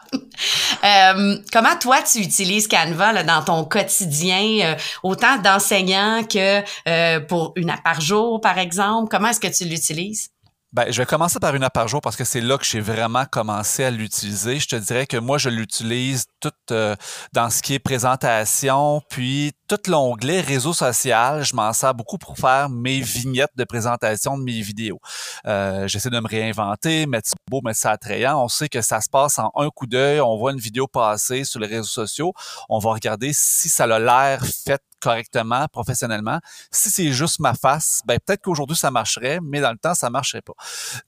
Euh, 0.85 1.39
comment 1.53 1.77
toi, 1.81 2.03
tu 2.03 2.19
utilises 2.19 2.69
Canva 2.69 3.13
là, 3.13 3.23
dans 3.23 3.43
ton 3.43 3.65
quotidien, 3.65 4.59
euh, 4.63 4.75
autant 5.03 5.39
d'enseignants 5.39 6.23
que 6.25 6.63
euh, 6.89 7.21
pour 7.21 7.53
une 7.57 7.71
heure 7.71 7.83
par 7.83 8.01
jour, 8.01 8.41
par 8.41 8.59
exemple? 8.59 9.09
Comment 9.11 9.29
est-ce 9.29 9.41
que 9.41 9.55
tu 9.55 9.65
l'utilises? 9.65 10.31
Ben, 10.75 10.91
je 10.91 11.01
vais 11.01 11.07
commencer 11.07 11.39
par 11.39 11.55
une 11.55 11.63
heure 11.63 11.71
par 11.71 11.87
jour 11.87 12.01
parce 12.01 12.17
que 12.17 12.25
c'est 12.25 12.41
là 12.41 12.59
que 12.59 12.65
j'ai 12.65 12.81
vraiment 12.81 13.27
commencé 13.27 13.85
à 13.85 13.93
l'utiliser. 13.93 14.59
Je 14.59 14.67
te 14.67 14.75
dirais 14.75 15.07
que 15.07 15.17
moi, 15.17 15.39
je 15.39 15.49
l'utilise 15.49 16.25
tout 16.41 16.51
euh, 16.73 16.97
dans 17.33 17.49
ce 17.49 17.63
qui 17.63 17.75
est 17.75 17.79
présentation, 17.79 19.01
puis 19.09 19.53
tout 19.69 19.79
l'onglet 19.87 20.41
réseau 20.41 20.73
social. 20.73 21.45
Je 21.45 21.55
m'en 21.55 21.73
sers 21.73 21.95
beaucoup 21.95 22.19
pour 22.19 22.37
faire 22.37 22.69
mes 22.71 23.01
vignettes 23.01 23.53
de 23.55 23.63
présentation 23.63 24.37
de 24.37 24.43
mes 24.43 24.63
vidéos. 24.63 24.99
Euh, 25.47 25.87
J'essaie 25.87 26.11
de 26.11 26.19
me 26.19 26.27
réinventer, 26.27 27.07
mettre 27.07 27.29
ça 27.29 27.37
beau, 27.49 27.61
mettre 27.63 27.79
ça 27.79 27.93
attrayant. 27.93 28.43
On 28.43 28.49
sait 28.49 28.69
que 28.69 28.83
ça 28.83 29.01
se 29.01 29.09
passe 29.09 29.39
en 29.39 29.53
un 29.55 29.71
coup 29.71 29.87
d'œil. 29.87 30.21
On 30.21 30.37
voit 30.37 30.51
une 30.51 30.59
vidéo 30.59 30.89
passer 30.89 31.45
sur 31.45 31.61
les 31.61 31.69
réseaux 31.69 31.85
sociaux. 31.85 32.33
On 32.69 32.81
va 32.81 32.91
regarder 32.91 33.31
si 33.33 33.69
ça 33.69 33.85
a 33.85 33.99
l'air 34.01 34.45
fait 34.45 34.83
correctement, 35.05 35.67
professionnellement. 35.69 36.41
Si 36.71 36.89
c'est 36.89 37.13
juste 37.13 37.39
ma 37.39 37.53
face, 37.53 38.01
ben 38.07 38.19
peut-être 38.25 38.43
qu'aujourd'hui 38.43 38.77
ça 38.77 38.91
marcherait, 38.91 39.39
mais 39.43 39.61
dans 39.61 39.71
le 39.71 39.77
temps 39.77 39.95
ça 39.95 40.09
marcherait 40.09 40.43
pas. 40.43 40.55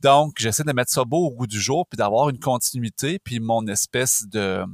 Donc 0.01 0.35
j'essaie 0.39 0.65
de 0.65 0.73
mettre 0.73 0.93
ça 0.93 1.05
beau 1.05 1.27
au 1.29 1.31
goût 1.31 1.47
du 1.47 1.59
jour, 1.59 1.87
puis 1.89 1.97
d'avoir 1.97 2.29
une 2.29 2.39
continuité, 2.39 3.19
puis 3.19 3.41
mon 3.41 3.67
espèce 3.67 4.27
de 4.29 4.65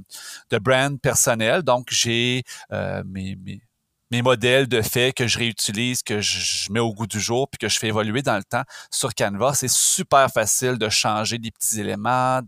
de 0.51 0.59
brand 0.59 1.01
personnel. 1.01 1.63
Donc 1.63 1.89
j'ai 1.91 2.43
euh, 2.73 3.05
mes, 3.07 3.37
mes 3.37 3.63
mes 4.13 4.21
modèles 4.21 4.69
de 4.69 4.83
faits 4.83 5.15
que 5.15 5.27
je 5.27 5.39
réutilise, 5.39 6.03
que 6.03 6.21
je, 6.21 6.71
mets 6.71 6.81
au 6.81 6.93
goût 6.93 7.07
du 7.07 7.19
jour, 7.19 7.49
puis 7.49 7.59
que 7.59 7.69
je 7.71 7.79
fais 7.79 7.89
évoluer 7.89 8.21
dans 8.21 8.37
le 8.37 8.45
temps 8.45 8.63
sur 8.91 9.15
Canva. 9.15 9.55
C'est 9.55 9.71
super 9.71 10.31
facile 10.31 10.77
de 10.77 10.91
changer 10.91 11.39
des 11.39 11.51
petits 11.51 11.81
éléments, 11.81 12.41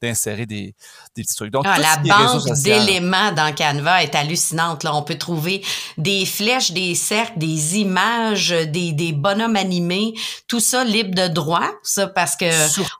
d'insérer 0.00 0.46
des, 0.46 0.76
des, 1.16 1.22
petits 1.24 1.34
trucs. 1.34 1.50
Donc, 1.50 1.64
ah, 1.66 1.76
la 1.78 1.96
banque 1.96 2.52
d'éléments 2.62 3.32
dans 3.32 3.52
Canva 3.52 4.04
est 4.04 4.14
hallucinante. 4.14 4.84
Là. 4.84 4.94
On 4.94 5.02
peut 5.02 5.18
trouver 5.18 5.64
des 5.98 6.24
flèches, 6.24 6.70
des 6.70 6.94
cercles, 6.94 7.36
des 7.36 7.78
images, 7.78 8.50
des, 8.50 8.92
des 8.92 9.12
bonhommes 9.12 9.56
animés, 9.56 10.14
tout 10.46 10.60
ça 10.60 10.84
libre 10.84 11.16
de 11.16 11.26
droit, 11.26 11.68
ça 11.82 12.06
parce 12.06 12.36
que 12.36 12.46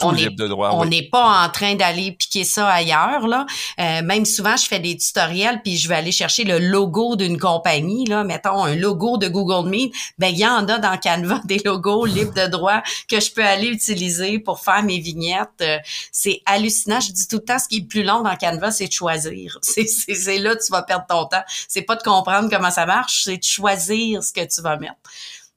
on 0.01 0.85
n'est 0.87 1.09
pas 1.09 1.45
en 1.45 1.49
train 1.51 1.77
d'aller 1.77 2.11
piquer 2.11 2.43
ça 2.43 2.69
ailleurs. 2.69 3.29
Là. 3.29 3.47
Euh, 3.79 4.03
même 4.03 4.25
souvent, 4.25 4.57
je 4.57 4.67
fais 4.67 4.81
des 4.81 4.97
tutoriels, 4.97 5.61
puis 5.63 5.77
je 5.77 5.89
vais 5.89 5.95
aller 5.95 6.13
chercher 6.13 6.43
le 6.43 6.59
logo 6.59 7.15
d'une 7.15 7.39
compagnie 7.39 7.92
mettons 8.25 8.65
un 8.65 8.75
logo 8.75 9.19
de 9.19 9.29
Google 9.29 9.69
Meet, 9.69 9.95
ben 10.19 10.29
il 10.29 10.39
y 10.39 10.47
en 10.47 10.69
a 10.69 10.79
dans 10.79 10.97
Canva 10.99 11.41
des 11.45 11.59
logos 11.65 12.07
libres 12.07 12.35
de 12.35 12.47
droit 12.47 12.83
que 13.09 13.21
je 13.21 13.33
peux 13.33 13.45
aller 13.45 13.69
utiliser 13.69 14.39
pour 14.39 14.61
faire 14.61 14.83
mes 14.83 14.99
vignettes. 14.99 15.49
Euh, 15.61 15.79
c'est 16.11 16.43
hallucinant. 16.47 17.01
Je 17.01 17.13
dis 17.13 17.29
tout 17.29 17.37
le 17.37 17.45
temps, 17.45 17.59
ce 17.59 17.69
qui 17.69 17.79
est 17.79 17.89
plus 17.89 18.03
long 18.03 18.23
dans 18.23 18.37
Canva, 18.37 18.71
c'est 18.71 18.87
de 18.87 18.93
choisir. 18.93 19.59
C'est 19.63 20.39
là 20.39 20.55
que 20.55 20.65
tu 20.65 20.71
vas 20.71 20.83
perdre 20.83 21.07
ton 21.09 21.27
temps. 21.27 21.43
C'est 21.69 21.83
pas 21.83 21.97
de 21.97 22.03
comprendre 22.03 22.49
comment 22.51 22.71
ça 22.71 22.87
marche, 22.87 23.25
c'est 23.25 23.39
de 23.39 23.45
choisir 23.45 24.23
ce 24.23 24.33
que 24.33 24.45
tu 24.45 24.61
vas 24.63 24.77
mettre. 24.77 24.95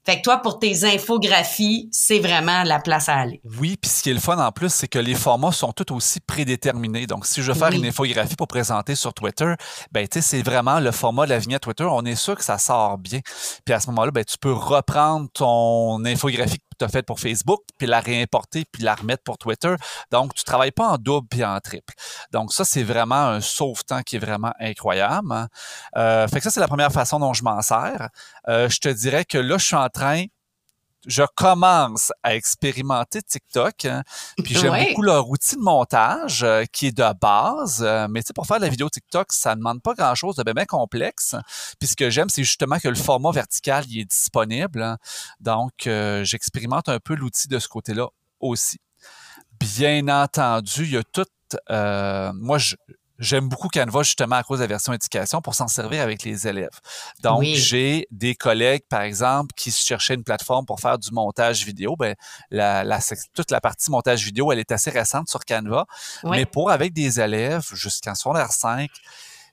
Fait 0.06 0.18
que 0.18 0.22
toi, 0.22 0.38
pour 0.38 0.60
tes 0.60 0.84
infographies, 0.84 1.90
c'est 1.92 2.20
vraiment 2.20 2.64
la 2.64 2.80
place 2.80 3.10
à 3.10 3.16
aller. 3.16 3.42
Oui, 3.60 3.76
puis 3.82 3.90
ce 3.90 4.04
qui 4.04 4.12
est 4.12 4.14
le 4.14 4.20
fun 4.20 4.38
en 4.38 4.52
plus, 4.52 4.70
c'est 4.70 4.88
que 4.88 5.00
les 5.00 5.16
formats 5.16 5.52
sont 5.52 5.72
tout 5.72 5.94
aussi 5.94 6.20
prédéterminés. 6.20 7.08
Donc, 7.08 7.26
si 7.26 7.42
je 7.42 7.52
veux 7.52 7.58
faire 7.58 7.72
une 7.72 7.86
infographie 7.86 8.36
pour 8.36 8.48
présenter 8.48 8.94
sur 8.94 9.14
Twitter, 9.14 9.54
ben, 9.92 10.08
tu 10.08 10.22
sais, 10.22 10.22
c'est 10.22 10.42
vraiment 10.44 10.80
le 10.80 10.92
format 10.92 11.26
de 11.26 11.32
la 11.32 11.40
vignette 11.40 11.64
Twitter. 11.64 11.86
On 11.90 12.06
est 12.06 12.16
sûr 12.16 12.36
que 12.36 12.44
ça 12.44 12.60
sort 12.60 12.98
bien. 13.00 13.22
Puis 13.66 13.74
à 13.74 13.80
ce 13.80 13.88
moment-là, 13.88 14.12
ben, 14.12 14.24
tu 14.24 14.38
peux 14.38 14.54
reprendre 14.54 15.28
ton 15.34 16.06
infographie 16.06 16.60
que 16.76 16.80
tu 16.80 16.86
as 16.86 16.90
faite 16.90 17.06
pour 17.06 17.20
Facebook, 17.20 17.62
puis 17.78 17.88
la 17.88 18.00
réimporter, 18.00 18.66
puis 18.72 18.84
la 18.84 18.96
remettre 18.96 19.24
pour 19.24 19.38
Twitter. 19.38 19.76
Donc, 20.12 20.34
tu 20.34 20.44
travailles 20.44 20.72
pas 20.72 20.90
en 20.90 20.98
double 20.98 21.28
puis 21.28 21.44
en 21.44 21.60
triple. 21.60 21.94
Donc, 22.32 22.54
ça, 22.54 22.66
c'est 22.66 22.84
vraiment 22.84 23.28
un 23.28 23.42
sauve-temps 23.42 24.02
qui 24.04 24.18
est 24.18 24.20
vraiment 24.20 24.54
incroyable. 24.60 25.32
Hein. 25.32 25.48
Euh, 25.98 26.28
fait 26.28 26.38
que 26.38 26.44
ça, 26.44 26.52
c'est 26.52 26.60
la 26.60 26.68
première 26.68 26.92
façon 26.92 27.20
dont 27.20 27.34
je 27.34 27.44
m'en 27.44 27.62
sers. 27.62 28.10
Euh, 28.48 28.70
je 28.70 28.80
te 28.80 28.90
dirais 28.90 29.26
que 29.26 29.38
là, 29.38 29.58
je 29.58 29.66
suis 29.66 29.76
en 29.76 29.90
train 29.90 30.26
je 31.08 31.24
commence 31.36 32.12
à 32.24 32.36
expérimenter 32.36 33.22
TikTok. 33.22 33.86
Hein, 33.86 34.04
puis 34.44 34.56
j'aime 34.56 34.88
beaucoup 34.88 35.02
leur 35.02 35.30
outil 35.30 35.56
de 35.56 35.62
montage 35.62 36.44
euh, 36.44 36.64
qui 36.72 36.88
est 36.88 36.98
de 36.98 37.14
base. 37.20 37.84
Euh, 37.86 38.08
mais 38.10 38.22
tu 38.22 38.28
sais, 38.28 38.34
pour 38.34 38.48
faire 38.48 38.58
de 38.58 38.64
la 38.64 38.70
vidéo 38.70 38.90
TikTok, 38.90 39.32
ça 39.32 39.52
ne 39.52 39.60
demande 39.60 39.82
pas 39.82 39.94
grand-chose 39.94 40.36
de 40.36 40.54
bien, 40.54 40.66
complexe. 40.66 41.36
Puis 41.80 41.90
ce 41.90 41.96
que 41.96 42.10
j'aime, 42.10 42.30
c'est 42.30 42.44
justement 42.44 42.80
que 42.80 42.88
le 42.88 42.96
format 42.96 43.32
vertical 43.32 43.86
il 43.88 44.02
est 44.02 44.06
disponible. 44.06 44.82
Hein. 44.82 44.98
Donc, 45.40 45.88
j'expérimente 46.24 46.90
un 46.90 47.00
peu 47.00 47.16
l'outil 47.16 47.48
de 47.48 47.60
ce 47.60 47.68
côté-là 47.68 48.08
aussi. 48.40 48.80
Bien 49.60 50.08
entendu, 50.08 50.84
il 50.84 50.92
y 50.92 50.98
a 50.98 51.04
tout. 51.04 51.26
moi, 51.70 52.58
je, 52.58 52.76
J'aime 53.20 53.48
beaucoup 53.48 53.70
Canva 53.70 54.04
justement 54.04 54.36
à 54.36 54.44
cause 54.44 54.60
de 54.60 54.64
la 54.64 54.68
version 54.68 54.94
éducation 54.94 55.42
pour 55.42 55.56
s'en 55.56 55.68
servir 55.68 56.02
avec 56.02 56.24
les 56.24 56.48
élèves. 56.48 56.80
Donc, 57.22 57.44
j'ai 57.44 58.08
des 58.12 58.36
collègues, 58.36 58.84
par 58.90 59.02
exemple, 59.02 59.54
qui 59.56 59.72
cherchaient 59.72 60.16
une 60.16 60.24
plateforme 60.24 60.66
pour 60.66 60.80
faire 60.80 60.98
du 60.98 61.12
montage 61.12 61.66
vidéo. 61.66 61.96
Ben, 61.96 62.16
la, 62.50 62.84
la, 62.84 63.00
toute 63.34 63.52
la 63.52 63.62
partie 63.62 63.90
montage 63.90 64.24
vidéo, 64.24 64.52
elle 64.52 64.60
est 64.60 64.72
assez 64.72 64.90
récente 64.90 65.30
sur 65.30 65.46
Canva. 65.46 65.86
Mais 66.24 66.46
pour 66.46 66.72
avec 66.72 66.94
des 66.94 67.20
élèves 67.20 67.66
jusqu'en 67.74 68.16
secondaire 68.16 68.52
5, 68.52 68.90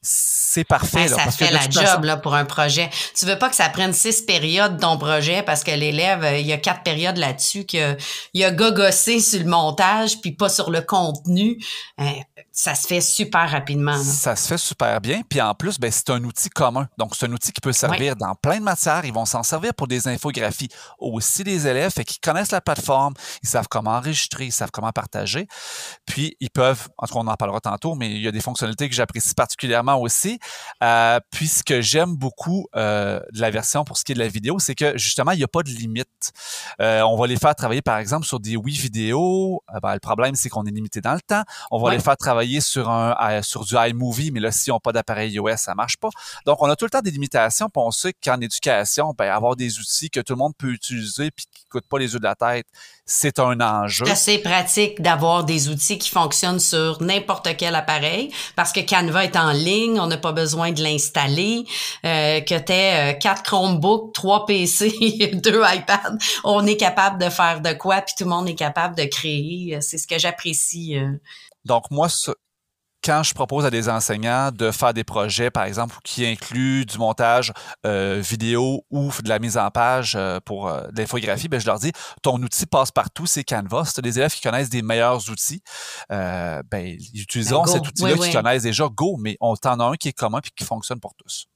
c'est 0.05 0.65
parfait. 0.65 1.07
ça 1.07 1.31
fait 1.31 1.53
la 1.53 1.71
job 1.71 2.05
là, 2.05 2.17
pour 2.17 2.35
un 2.35 2.45
projet. 2.45 2.91
Tu 3.17 3.25
veux 3.25 3.39
pas 3.39 3.49
que 3.49 3.55
ça 3.55 3.69
prenne 3.69 3.93
six 3.93 4.23
périodes 4.23 4.81
ton 4.81 4.99
projet 4.99 5.45
parce 5.45 5.63
que 5.63 5.71
l'élève, 5.71 6.25
euh, 6.25 6.39
il 6.39 6.47
y 6.47 6.53
a 6.53 6.59
quatre 6.59 6.83
périodes 6.83 7.19
là-dessus 7.19 7.65
qu'il 7.65 7.97
a 8.45 8.51
gogossé 8.51 9.21
sur 9.21 9.39
le 9.39 9.47
montage 9.47 10.21
puis 10.21 10.33
pas 10.33 10.49
sur 10.49 10.73
le 10.73 10.81
contenu. 10.81 11.57
Euh, 12.01 12.05
ça 12.51 12.75
se 12.75 12.87
fait 12.87 13.01
super 13.01 13.51
rapidement. 13.51 13.97
Ça 13.97 14.37
se 14.37 14.49
fait 14.49 14.59
super 14.59 15.01
bien. 15.01 15.23
Puis 15.29 15.41
en 15.41 15.55
plus, 15.55 15.79
ben, 15.79 15.91
c'est 15.91 16.11
un 16.11 16.23
outil 16.25 16.51
commun. 16.51 16.89
Donc, 16.99 17.15
c'est 17.15 17.27
un 17.27 17.33
outil 17.33 17.53
qui 17.53 17.61
peut 17.61 17.73
servir 17.73 18.17
dans 18.17 18.35
plein 18.35 18.59
de 18.59 18.65
matières. 18.65 19.05
Ils 19.05 19.13
vont 19.13 19.25
s'en 19.25 19.43
servir 19.43 19.75
pour 19.75 19.87
des 19.87 20.09
infographies. 20.09 20.69
Aussi 20.99 21.45
des 21.45 21.67
élèves, 21.67 21.93
fait 21.93 22.05
qu'ils 22.05 22.21
connaissent 22.21 22.53
la 22.53 22.61
plateforme, 22.61 23.15
ils 23.43 23.49
savent 23.49 23.69
comment 23.69 23.93
enregistrer, 23.93 24.47
ils 24.47 24.53
savent 24.53 24.71
comment 24.71 24.93
partager. 24.93 25.47
Puis, 26.07 26.37
ils 26.41 26.51
peuvent, 26.51 26.89
en 26.99 27.07
tout 27.07 27.15
cas, 27.15 27.21
on 27.21 27.27
en 27.27 27.37
parlera 27.37 27.61
tantôt, 27.61 27.95
mais 27.95 28.11
il 28.11 28.23
y 28.23 28.29
a 28.29 28.33
des 28.33 28.41
fonctionnalités 28.41 28.89
que 28.89 28.95
j'apprécie 28.95 29.35
particulièrement 29.35 30.01
aussi. 30.01 30.39
Euh, 30.83 31.21
puis, 31.31 31.49
ce 31.49 31.63
que 31.63 31.81
j'aime 31.81 32.17
beaucoup 32.17 32.67
euh, 32.77 33.21
de 33.33 33.41
la 33.41 33.51
version 33.51 33.85
pour 33.85 33.97
ce 33.97 34.05
qui 34.05 34.13
est 34.13 34.15
de 34.15 34.21
la 34.21 34.29
vidéo, 34.29 34.59
c'est 34.59 34.75
que 34.75 34.97
justement, 34.99 35.33
il 35.33 35.39
n'y 35.39 35.45
a 35.45 35.49
pas 35.49 35.63
de 35.63 35.71
limite. 35.71 36.33
Euh, 36.81 37.03
on 37.03 37.17
va 37.17 37.27
les 37.27 37.37
faire 37.37 37.55
travailler, 37.55 37.83
par 37.83 37.99
exemple, 37.99 38.27
sur 38.27 38.41
des 38.41 38.57
oui 38.57 38.73
vidéos. 38.73 39.63
Euh, 39.75 39.81
ben, 39.81 39.95
le 39.95 40.01
problème, 40.01 40.35
c'est 40.35 40.49
qu'on 40.49 40.65
est 40.65 40.71
limité 40.71 41.01
dans 41.01 41.15
le 41.15 41.21
temps. 41.21 41.43
On 41.71 41.81
va 41.81 41.91
les 41.91 42.01
faire 42.01 42.17
travailler 42.17 42.32
travailler 42.33 42.63
sur 42.63 42.89
un 42.89 43.43
sur 43.43 43.65
du 43.65 43.75
iMovie, 43.77 44.31
mais 44.31 44.41
là, 44.41 44.51
s'ils 44.51 44.73
n'ont 44.73 44.81
pas 44.81 44.93
d'appareil 44.93 45.33
iOS, 45.33 45.57
ça 45.59 45.75
marche 45.75 45.99
pas. 45.99 46.09
Donc, 46.47 46.63
on 46.63 46.71
a 46.71 46.77
tout 46.77 46.87
le 46.87 46.91
temps 46.91 47.03
des 47.03 47.11
limitations. 47.11 47.69
Puis 47.69 47.83
on 47.85 47.91
sait 47.91 48.15
qu'en 48.25 48.41
éducation, 48.41 49.15
ben, 49.17 49.31
avoir 49.31 49.55
des 49.55 49.79
outils 49.79 50.09
que 50.09 50.21
tout 50.21 50.33
le 50.33 50.39
monde 50.39 50.55
peut 50.57 50.71
utiliser 50.71 51.31
puis 51.31 51.45
qui 51.53 51.67
coûtent 51.67 51.87
pas 51.87 51.99
les 51.99 52.13
yeux 52.15 52.19
de 52.19 52.25
la 52.25 52.35
tête, 52.35 52.67
c'est 53.05 53.39
un 53.39 53.61
enjeu. 53.61 54.07
C'est 54.07 54.13
assez 54.13 54.39
pratique 54.39 55.03
d'avoir 55.03 55.45
des 55.45 55.69
outils 55.69 55.99
qui 55.99 56.09
fonctionnent 56.09 56.61
sur 56.61 57.03
n'importe 57.03 57.55
quel 57.59 57.75
appareil 57.75 58.33
parce 58.57 58.73
que 58.73 58.81
Canva 58.81 59.25
est 59.25 59.37
en 59.37 59.53
ligne, 59.53 60.01
on 60.01 60.07
n'a 60.07 60.17
pas 60.17 60.33
besoin 60.33 60.73
de 60.73 60.83
l'installer. 60.83 61.65
Euh, 62.05 62.41
que 62.41 62.59
tu 62.59 62.73
aies 62.73 63.13
euh, 63.13 63.19
quatre 63.19 63.43
Chromebooks, 63.43 64.15
trois 64.15 64.47
PC, 64.47 65.31
deux 65.35 65.63
iPads, 65.63 66.17
on 66.45 66.67
est 66.67 66.79
capable 66.79 67.23
de 67.23 67.29
faire 67.29 67.61
de 67.61 67.73
quoi 67.75 68.01
puis 68.01 68.15
tout 68.17 68.25
le 68.25 68.31
monde 68.31 68.49
est 68.49 68.55
capable 68.55 68.97
de 68.97 69.05
créer. 69.05 69.79
C'est 69.83 69.99
ce 69.99 70.07
que 70.07 70.19
j'apprécie. 70.19 70.97
Euh. 71.65 71.69
Donc 71.69 71.91
moi, 71.91 72.09
quand 73.03 73.23
je 73.23 73.35
propose 73.35 73.65
à 73.65 73.71
des 73.71 73.89
enseignants 73.89 74.51
de 74.53 74.71
faire 74.71 74.95
des 74.95 75.05
projets, 75.05 75.51
par 75.51 75.65
exemple, 75.65 75.97
qui 76.05 76.25
incluent 76.25 76.87
du 76.87 76.99
montage 76.99 77.53
euh, 77.85 78.21
vidéo 78.23 78.85
ou 78.91 79.11
de 79.23 79.29
la 79.29 79.39
mise 79.39 79.59
en 79.59 79.71
page 79.71 80.15
euh, 80.15 80.39
pour 80.45 80.69
euh, 80.69 80.87
l'infographie, 80.97 81.49
ben, 81.49 81.61
je 81.61 81.67
leur 81.67 81.79
dis, 81.79 81.93
ton 82.23 82.41
outil 82.41 82.67
passe 82.67 82.93
partout, 82.93 83.27
c'est 83.27 83.45
Canva. 83.45 83.85
Si 83.85 83.95
tu 83.95 84.01
as 84.01 84.03
des 84.03 84.19
élèves 84.19 84.33
qui 84.33 84.41
connaissent 84.41 84.71
des 84.71 84.83
meilleurs 84.83 85.29
outils, 85.31 85.63
ben, 86.09 86.63
ils 86.85 87.23
utiliseront 87.23 87.65
ben, 87.65 87.73
cet 87.73 87.87
outil-là 87.87 88.17
qui 88.17 88.33
connaissent 88.33 88.63
déjà. 88.63 88.89
Go, 88.93 89.17
mais 89.19 89.37
on 89.41 89.57
t'en 89.57 89.79
a 89.81 89.85
un 89.85 89.95
qui 89.95 90.09
est 90.09 90.13
commun 90.13 90.39
et 90.39 90.51
qui 90.57 90.65
fonctionne 90.65 91.01
pour 91.01 91.15
tous. 91.15 91.47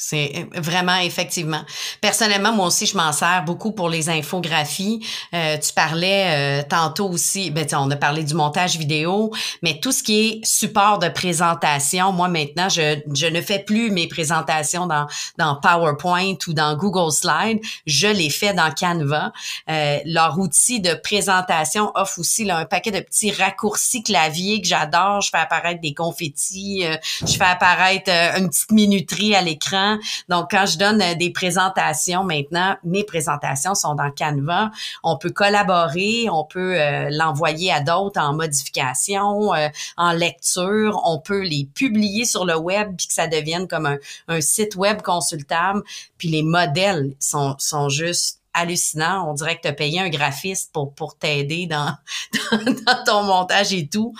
C'est 0.00 0.32
euh, 0.36 0.60
vraiment 0.60 0.96
effectivement. 0.98 1.62
Personnellement, 2.00 2.52
moi 2.52 2.68
aussi, 2.68 2.86
je 2.86 2.96
m'en 2.96 3.12
sers 3.12 3.42
beaucoup 3.44 3.72
pour 3.72 3.88
les 3.88 4.08
infographies. 4.08 5.04
Euh, 5.34 5.58
tu 5.58 5.72
parlais 5.72 6.60
euh, 6.60 6.62
tantôt 6.66 7.08
aussi, 7.08 7.50
ben 7.50 7.66
on 7.72 7.90
a 7.90 7.96
parlé 7.96 8.22
du 8.22 8.34
montage 8.34 8.76
vidéo, 8.76 9.32
mais 9.60 9.80
tout 9.80 9.90
ce 9.90 10.04
qui 10.04 10.20
est 10.20 10.46
support 10.46 11.00
de 11.00 11.08
présentation, 11.08 12.12
moi 12.12 12.28
maintenant, 12.28 12.68
je, 12.68 13.00
je 13.12 13.26
ne 13.26 13.40
fais 13.40 13.58
plus 13.58 13.90
mes 13.90 14.06
présentations 14.06 14.86
dans 14.86 15.08
dans 15.36 15.56
PowerPoint 15.56 16.36
ou 16.46 16.52
dans 16.52 16.76
Google 16.76 17.10
Slide, 17.10 17.58
je 17.84 18.06
les 18.06 18.30
fais 18.30 18.54
dans 18.54 18.70
Canva. 18.70 19.32
Euh, 19.68 19.98
leur 20.04 20.38
outil 20.38 20.80
de 20.80 20.94
présentation 20.94 21.90
offre 21.96 22.20
aussi 22.20 22.44
là, 22.44 22.58
un 22.58 22.66
paquet 22.66 22.92
de 22.92 23.00
petits 23.00 23.32
raccourcis 23.32 24.04
clavier 24.04 24.60
que 24.60 24.68
j'adore. 24.68 25.22
Je 25.22 25.30
fais 25.30 25.38
apparaître 25.38 25.80
des 25.80 25.92
confettis, 25.92 26.84
je 27.26 27.36
fais 27.36 27.44
apparaître 27.44 28.10
une 28.38 28.48
petite 28.48 28.70
minuterie 28.70 29.34
à 29.34 29.40
l'écran 29.40 29.87
donc, 30.28 30.50
quand 30.50 30.66
je 30.66 30.78
donne 30.78 31.00
euh, 31.00 31.14
des 31.14 31.30
présentations 31.30 32.24
maintenant, 32.24 32.76
mes 32.84 33.04
présentations 33.04 33.74
sont 33.74 33.94
dans 33.94 34.10
Canva. 34.10 34.70
On 35.02 35.16
peut 35.16 35.30
collaborer, 35.30 36.28
on 36.30 36.44
peut 36.44 36.80
euh, 36.80 37.08
l'envoyer 37.10 37.72
à 37.72 37.80
d'autres 37.80 38.20
en 38.20 38.34
modification, 38.34 39.54
euh, 39.54 39.68
en 39.96 40.12
lecture. 40.12 41.00
On 41.04 41.18
peut 41.18 41.42
les 41.42 41.68
publier 41.74 42.24
sur 42.24 42.44
le 42.44 42.56
web 42.56 42.96
puis 42.96 43.06
que 43.06 43.12
ça 43.12 43.26
devienne 43.26 43.68
comme 43.68 43.98
un, 44.28 44.40
site 44.40 44.76
web 44.76 45.02
consultable. 45.02 45.82
Puis 46.16 46.28
les 46.28 46.42
modèles 46.42 47.14
sont, 47.18 47.54
sont 47.58 47.88
juste 47.88 48.40
hallucinants. 48.54 49.28
On 49.28 49.34
dirait 49.34 49.56
que 49.58 49.68
tu 49.68 49.74
payé 49.74 50.00
un 50.00 50.08
graphiste 50.08 50.72
pour, 50.72 50.92
pour 50.94 51.16
t'aider 51.16 51.66
dans, 51.66 51.94
dans, 52.52 53.04
ton 53.04 53.22
montage 53.22 53.72
et 53.72 53.86
tout. 53.86 54.14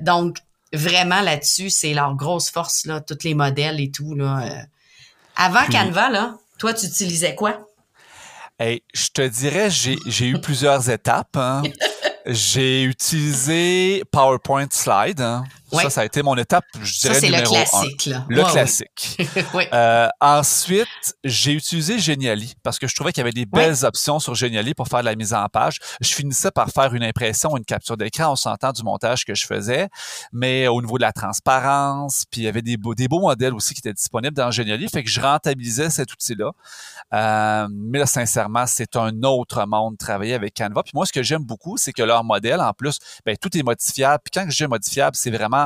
donc, 0.00 0.38
vraiment 0.72 1.20
là-dessus, 1.20 1.70
c'est 1.70 1.94
leur 1.94 2.14
grosse 2.14 2.50
force, 2.50 2.86
là, 2.86 3.00
tous 3.00 3.24
les 3.24 3.34
modèles 3.34 3.80
et 3.80 3.90
tout. 3.90 4.14
Là, 4.14 4.66
avant 5.36 5.66
Canva, 5.66 6.10
là, 6.10 6.38
toi, 6.58 6.74
tu 6.74 6.86
utilisais 6.86 7.34
quoi? 7.34 7.66
Hey, 8.58 8.82
je 8.94 9.08
te 9.08 9.22
dirais, 9.22 9.68
j'ai 9.70 10.26
eu 10.26 10.40
plusieurs 10.40 10.88
étapes. 10.88 11.36
Hein. 11.36 11.62
j'ai 12.26 12.82
utilisé 12.84 14.02
PowerPoint 14.10 14.68
Slide. 14.70 15.20
Hein. 15.20 15.44
Ça, 15.72 15.90
ça 15.90 16.00
a 16.02 16.04
été 16.04 16.22
mon 16.22 16.36
étape, 16.36 16.64
je 16.80 17.00
dirais, 17.00 17.14
ça, 17.14 17.26
numéro 17.26 17.54
le 17.54 17.64
classique, 17.64 18.06
Là. 18.06 18.24
Le 18.28 18.44
classique. 18.44 19.18
euh, 19.72 20.08
ensuite, 20.20 20.86
j'ai 21.24 21.52
utilisé 21.52 21.98
Geniali 21.98 22.54
parce 22.62 22.78
que 22.78 22.86
je 22.86 22.94
trouvais 22.94 23.12
qu'il 23.12 23.20
y 23.20 23.22
avait 23.22 23.32
des 23.32 23.46
belles 23.46 23.84
options 23.84 24.18
sur 24.18 24.34
Geniali 24.34 24.74
pour 24.74 24.88
faire 24.88 25.00
de 25.00 25.06
la 25.06 25.16
mise 25.16 25.34
en 25.34 25.46
page. 25.48 25.78
Je 26.00 26.14
finissais 26.14 26.50
par 26.50 26.68
faire 26.70 26.94
une 26.94 27.02
impression, 27.02 27.56
une 27.56 27.64
capture 27.64 27.96
d'écran. 27.96 28.32
On 28.32 28.36
s'entend 28.36 28.72
du 28.72 28.82
montage 28.82 29.24
que 29.24 29.34
je 29.34 29.46
faisais, 29.46 29.88
mais 30.32 30.68
au 30.68 30.80
niveau 30.80 30.98
de 30.98 31.02
la 31.02 31.12
transparence, 31.12 32.24
puis 32.30 32.42
il 32.42 32.44
y 32.44 32.48
avait 32.48 32.62
des 32.62 32.76
beaux, 32.76 32.94
des 32.94 33.08
beaux 33.08 33.20
modèles 33.20 33.54
aussi 33.54 33.74
qui 33.74 33.80
étaient 33.80 33.92
disponibles 33.92 34.36
dans 34.36 34.50
Geniali, 34.50 34.88
fait 34.88 35.02
que 35.02 35.10
je 35.10 35.20
rentabilisais 35.20 35.90
cet 35.90 36.12
outil-là. 36.12 36.52
Euh, 37.12 37.68
mais 37.70 37.98
là, 37.98 38.06
sincèrement, 38.06 38.66
c'est 38.66 38.96
un 38.96 39.22
autre 39.22 39.64
monde 39.66 39.94
de 39.94 39.98
travailler 39.98 40.34
avec 40.34 40.54
Canva. 40.54 40.82
Puis 40.82 40.92
moi, 40.94 41.06
ce 41.06 41.12
que 41.12 41.22
j'aime 41.22 41.44
beaucoup, 41.44 41.76
c'est 41.76 41.92
que 41.92 42.02
leur 42.02 42.24
modèle, 42.24 42.60
en 42.60 42.72
plus, 42.72 42.98
ben, 43.24 43.36
tout 43.36 43.56
est 43.56 43.62
modifiable. 43.62 44.22
Puis 44.24 44.40
quand 44.40 44.48
je 44.48 44.64
dis 44.64 44.68
modifiable, 44.68 45.16
c'est 45.16 45.30
vraiment 45.30 45.65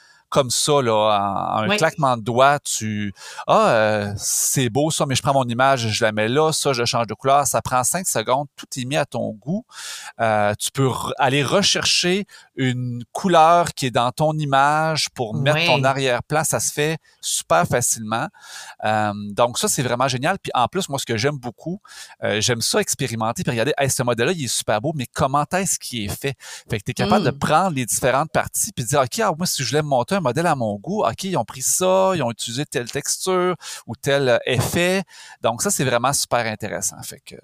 comme 0.31 0.49
ça, 0.49 0.81
là, 0.81 1.53
en, 1.57 1.69
un 1.69 1.77
claquement 1.77 2.15
de 2.15 2.23
doigts, 2.23 2.57
tu 2.59 3.13
Ah, 3.47 3.69
euh, 3.69 4.13
c'est 4.17 4.69
beau 4.69 4.89
ça, 4.89 5.05
mais 5.05 5.13
je 5.13 5.21
prends 5.21 5.33
mon 5.33 5.43
image, 5.43 5.89
je 5.89 6.03
la 6.03 6.13
mets 6.13 6.29
là, 6.29 6.53
ça, 6.53 6.71
je 6.71 6.85
change 6.85 7.05
de 7.05 7.13
couleur. 7.13 7.45
Ça 7.45 7.61
prend 7.61 7.83
cinq 7.83 8.07
secondes, 8.07 8.47
tout 8.55 8.65
est 8.77 8.85
mis 8.85 8.95
à 8.95 9.05
ton 9.05 9.31
goût. 9.31 9.65
Euh, 10.21 10.53
tu 10.57 10.71
peux 10.71 10.89
aller 11.19 11.43
rechercher 11.43 12.25
une 12.55 13.03
couleur 13.11 13.73
qui 13.73 13.87
est 13.87 13.91
dans 13.91 14.11
ton 14.11 14.31
image 14.37 15.09
pour 15.09 15.35
mettre 15.35 15.65
ton 15.65 15.83
arrière-plan. 15.83 16.45
Ça 16.45 16.61
se 16.61 16.71
fait 16.71 16.97
super 17.19 17.67
facilement. 17.67 18.27
Euh, 18.85 19.11
donc, 19.31 19.57
ça, 19.57 19.67
c'est 19.67 19.83
vraiment 19.83 20.07
génial. 20.07 20.39
Puis 20.39 20.51
en 20.55 20.67
plus, 20.67 20.87
moi, 20.87 20.97
ce 20.97 21.05
que 21.05 21.17
j'aime 21.17 21.37
beaucoup, 21.37 21.81
j'aime 22.21 22.61
ça 22.61 22.79
expérimenter 22.79 23.43
puis 23.43 23.51
regarder, 23.51 23.73
hey, 23.77 23.89
ce 23.89 24.01
modèle-là, 24.01 24.31
il 24.31 24.45
est 24.45 24.47
super 24.47 24.79
beau, 24.79 24.93
mais 24.95 25.07
comment 25.13 25.45
est-ce 25.51 25.77
qu'il 25.77 26.05
est 26.05 26.15
fait? 26.15 26.35
Fait 26.69 26.79
que 26.79 26.85
tu 26.85 26.91
es 26.91 26.93
capable 26.93 27.25
de 27.25 27.31
mmh. 27.31 27.39
prendre 27.39 27.75
les 27.75 27.85
différentes 27.85 28.31
parties 28.31 28.71
puis 28.71 28.85
de 28.85 28.89
dire, 28.89 29.01
OK, 29.01 29.19
ah, 29.19 29.33
moi, 29.37 29.45
si 29.45 29.63
je 29.63 29.69
voulais 29.69 29.81
monter 29.81 30.15
un 30.15 30.20
modèle 30.21 30.47
à 30.47 30.55
mon 30.55 30.75
goût. 30.75 31.03
OK, 31.03 31.23
ils 31.23 31.37
ont 31.37 31.45
pris 31.45 31.61
ça, 31.61 32.11
ils 32.15 32.23
ont 32.23 32.31
utilisé 32.31 32.65
telle 32.65 32.89
texture 32.91 33.55
ou 33.87 33.95
tel 33.95 34.39
effet. 34.45 35.03
Donc, 35.41 35.61
ça, 35.61 35.71
c'est 35.71 35.85
vraiment 35.85 36.13
super 36.13 36.45
intéressant. 36.45 37.01
Fait 37.03 37.19
que 37.19 37.35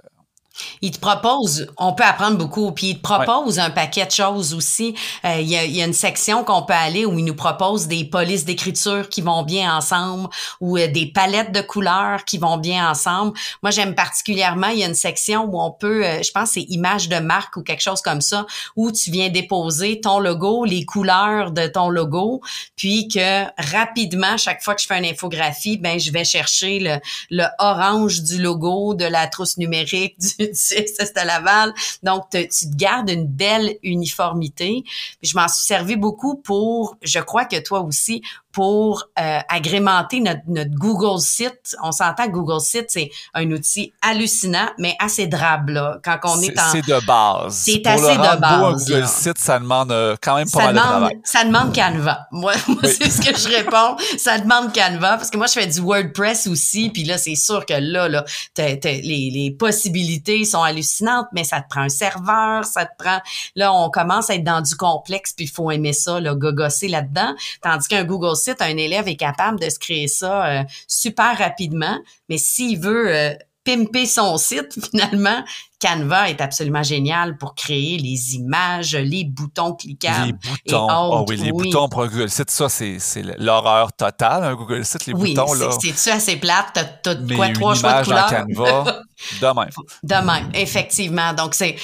il 0.81 0.91
te 0.91 0.99
propose, 0.99 1.67
on 1.77 1.93
peut 1.93 2.03
apprendre 2.03 2.37
beaucoup, 2.37 2.71
puis 2.71 2.89
il 2.89 2.97
te 2.97 3.01
propose 3.01 3.59
un 3.59 3.69
paquet 3.69 4.05
de 4.05 4.11
choses 4.11 4.53
aussi. 4.53 4.95
Euh, 5.25 5.39
il, 5.39 5.47
y 5.47 5.57
a, 5.57 5.65
il, 5.65 5.75
y 5.75 5.81
a, 5.81 5.85
une 5.85 5.93
section 5.93 6.43
qu'on 6.43 6.63
peut 6.63 6.73
aller 6.73 7.05
où 7.05 7.17
il 7.17 7.25
nous 7.25 7.35
propose 7.35 7.87
des 7.87 8.05
polices 8.05 8.45
d'écriture 8.45 9.09
qui 9.09 9.21
vont 9.21 9.43
bien 9.43 9.75
ensemble 9.75 10.29
ou 10.61 10.77
euh, 10.77 10.87
des 10.87 11.07
palettes 11.07 11.51
de 11.51 11.61
couleurs 11.61 12.25
qui 12.25 12.37
vont 12.37 12.57
bien 12.57 12.89
ensemble. 12.89 13.37
Moi, 13.63 13.71
j'aime 13.71 13.95
particulièrement, 13.95 14.67
il 14.67 14.79
y 14.79 14.83
a 14.83 14.87
une 14.87 14.95
section 14.95 15.45
où 15.45 15.59
on 15.59 15.71
peut, 15.71 16.05
euh, 16.05 16.21
je 16.23 16.31
pense 16.31 16.51
c'est 16.51 16.61
image 16.69 17.09
de 17.09 17.17
marque 17.19 17.57
ou 17.57 17.63
quelque 17.63 17.81
chose 17.81 18.01
comme 18.01 18.21
ça, 18.21 18.45
où 18.75 18.91
tu 18.91 19.11
viens 19.11 19.29
déposer 19.29 19.99
ton 20.01 20.19
logo, 20.19 20.65
les 20.65 20.85
couleurs 20.85 21.51
de 21.51 21.67
ton 21.67 21.89
logo, 21.89 22.41
puis 22.75 23.07
que 23.07 23.43
rapidement, 23.71 24.37
chaque 24.37 24.63
fois 24.63 24.75
que 24.75 24.81
je 24.81 24.87
fais 24.87 24.97
une 24.97 25.05
infographie, 25.05 25.77
ben 25.77 25.99
je 25.99 26.11
vais 26.11 26.23
chercher 26.23 26.79
le, 26.79 26.97
le 27.29 27.45
orange 27.59 28.21
du 28.21 28.41
logo, 28.41 28.93
de 28.93 29.05
la 29.05 29.27
trousse 29.27 29.57
numérique, 29.57 30.15
du 30.37 30.46
c'est 30.53 31.17
à 31.17 31.25
Laval. 31.25 31.73
Donc, 32.03 32.29
tu 32.31 32.47
te 32.47 32.75
gardes 32.75 33.09
une 33.09 33.27
belle 33.27 33.77
uniformité. 33.83 34.83
je 35.21 35.35
m'en 35.35 35.47
suis 35.47 35.65
servi 35.65 35.95
beaucoup 35.95 36.35
pour, 36.35 36.97
je 37.01 37.19
crois 37.19 37.45
que 37.45 37.59
toi 37.59 37.81
aussi, 37.81 38.21
pour 38.57 39.03
euh, 39.19 39.39
agrémenter 39.49 40.19
notre, 40.19 40.41
notre, 40.47 40.71
Google 40.71 41.21
Site. 41.21 41.75
On 41.83 41.91
s'entend 41.91 42.27
Google 42.27 42.59
Site, 42.59 42.85
c'est 42.87 43.11
un 43.35 43.51
outil 43.51 43.93
hallucinant, 44.01 44.65
mais 44.79 44.95
assez 44.97 45.27
drabe, 45.27 45.69
là, 45.69 45.99
quand 46.03 46.17
on 46.23 46.41
est, 46.41 46.59
en... 46.59 46.71
C'est 46.71 46.81
de 46.81 47.05
base. 47.05 47.53
C'est 47.53 47.85
assez 47.85 48.17
de 48.17 48.39
base. 48.39 48.87
Google 48.87 49.07
Site, 49.07 49.37
ça 49.37 49.59
demande 49.59 49.91
euh, 49.91 50.15
quand 50.19 50.37
même 50.37 50.49
pas 50.49 50.71
mal 50.71 50.73
de 50.73 50.79
travail. 50.79 51.19
Ça 51.23 51.43
demande 51.43 51.75
Canva. 51.75 52.21
Moi, 52.31 52.53
c'est 52.83 53.11
ce 53.11 53.21
que 53.21 53.37
je 53.37 53.47
réponds. 53.47 53.95
Ça 54.17 54.39
demande 54.39 54.73
Canva, 54.73 55.17
parce 55.17 55.29
que 55.29 55.37
moi, 55.37 55.45
je 55.45 55.53
fais 55.53 55.67
du 55.67 55.79
WordPress 55.79 56.47
aussi, 56.47 56.89
puis 56.89 57.03
là, 57.03 57.19
c'est 57.19 57.35
sûr 57.35 57.63
que 57.63 57.75
là, 57.75 58.09
là 58.09 58.25
les, 58.57 58.81
les 59.03 59.55
possibilités 59.55 60.45
sont 60.45 60.63
hallucinantes, 60.63 61.27
mais 61.31 61.43
ça 61.43 61.61
te 61.61 61.69
prend 61.69 61.81
un 61.81 61.89
serveur, 61.89 62.65
ça 62.65 62.87
te 62.87 62.91
prend... 62.97 63.19
Là, 63.55 63.71
on 63.71 63.91
commence 63.91 64.31
à 64.31 64.33
être 64.33 64.43
dans 64.43 64.61
du 64.61 64.75
complexe, 64.75 65.33
puis 65.33 65.45
il 65.45 65.51
faut 65.51 65.69
aimer 65.69 65.93
ça, 65.93 66.19
là, 66.19 66.33
gogosser 66.33 66.87
là-dedans. 66.87 67.35
Tandis 67.61 67.87
qu'un 67.87 68.03
Google 68.03 68.35
Site, 68.35 68.46
un 68.61 68.77
élève 68.77 69.07
est 69.07 69.15
capable 69.15 69.59
de 69.59 69.69
se 69.69 69.79
créer 69.79 70.07
ça 70.07 70.45
euh, 70.45 70.63
super 70.87 71.37
rapidement, 71.37 71.99
mais 72.29 72.37
s'il 72.37 72.79
veut 72.79 73.13
euh, 73.13 73.33
pimper 73.67 74.05
son 74.05 74.37
site, 74.37 74.77
finalement, 74.91 75.43
Canva 75.79 76.29
est 76.29 76.41
absolument 76.41 76.81
génial 76.81 77.37
pour 77.37 77.53
créer 77.53 77.97
les 77.99 78.35
images, 78.35 78.95
les 78.95 79.25
boutons 79.25 79.73
cliquables. 79.75 80.27
Les 80.27 80.33
boutons. 80.33 80.87
Ah 80.89 81.23
oui, 81.27 81.35
les 81.37 81.51
boutons 81.51 81.87
pour 81.87 82.03
un 82.03 82.07
Google 82.07 82.29
Site, 82.29 82.49
ça, 82.49 82.67
c'est 82.69 82.97
l'horreur 83.37 83.93
totale, 83.93 84.43
un 84.43 84.55
Google 84.55 84.85
Site, 84.85 85.05
les 85.05 85.13
boutons. 85.13 85.45
Oui, 85.51 85.65
c'est-tu 85.79 86.09
assez 86.09 86.37
plate? 86.37 86.79
T'as 87.03 87.15
quoi, 87.35 87.49
trois 87.49 87.75
choix 87.75 88.01
de 88.01 88.05
couleurs? 88.05 88.29
Canva, 88.29 89.01
de 89.41 89.45
même. 89.45 89.69
De 90.03 90.25
même, 90.25 90.49
effectivement. 90.55 91.33
Donc, 91.33 91.53
c'est 91.53 91.75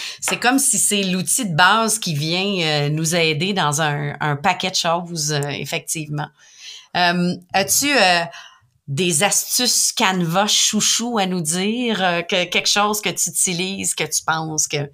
comme 0.41 0.58
si 0.58 0.79
c'est 0.79 1.03
l'outil 1.03 1.50
de 1.50 1.55
base 1.55 2.00
qui 2.00 2.15
vient 2.15 2.65
euh, 2.65 2.89
nous 2.89 3.15
aider 3.15 3.53
dans 3.53 3.82
un, 3.82 4.15
un 4.20 4.38
paquet 4.38 4.72
de 4.72 4.75
choses, 4.75 5.34
effectivement. 5.50 6.29
Euh, 6.96 7.36
as-tu 7.54 7.92
euh, 7.92 8.24
des 8.88 9.24
astuces 9.24 9.92
Canva 9.92 10.48
chouchou 10.48 11.18
à 11.18 11.26
nous 11.26 11.42
dire? 11.42 12.04
Euh, 12.04 12.22
que, 12.22 12.46
quelque 12.46 12.70
chose 12.70 13.02
que 13.02 13.10
tu 13.10 13.30
utilises, 13.30 13.96
que 13.96 14.04
tu 14.04 14.24
penses 14.24 14.68
que 14.68 14.90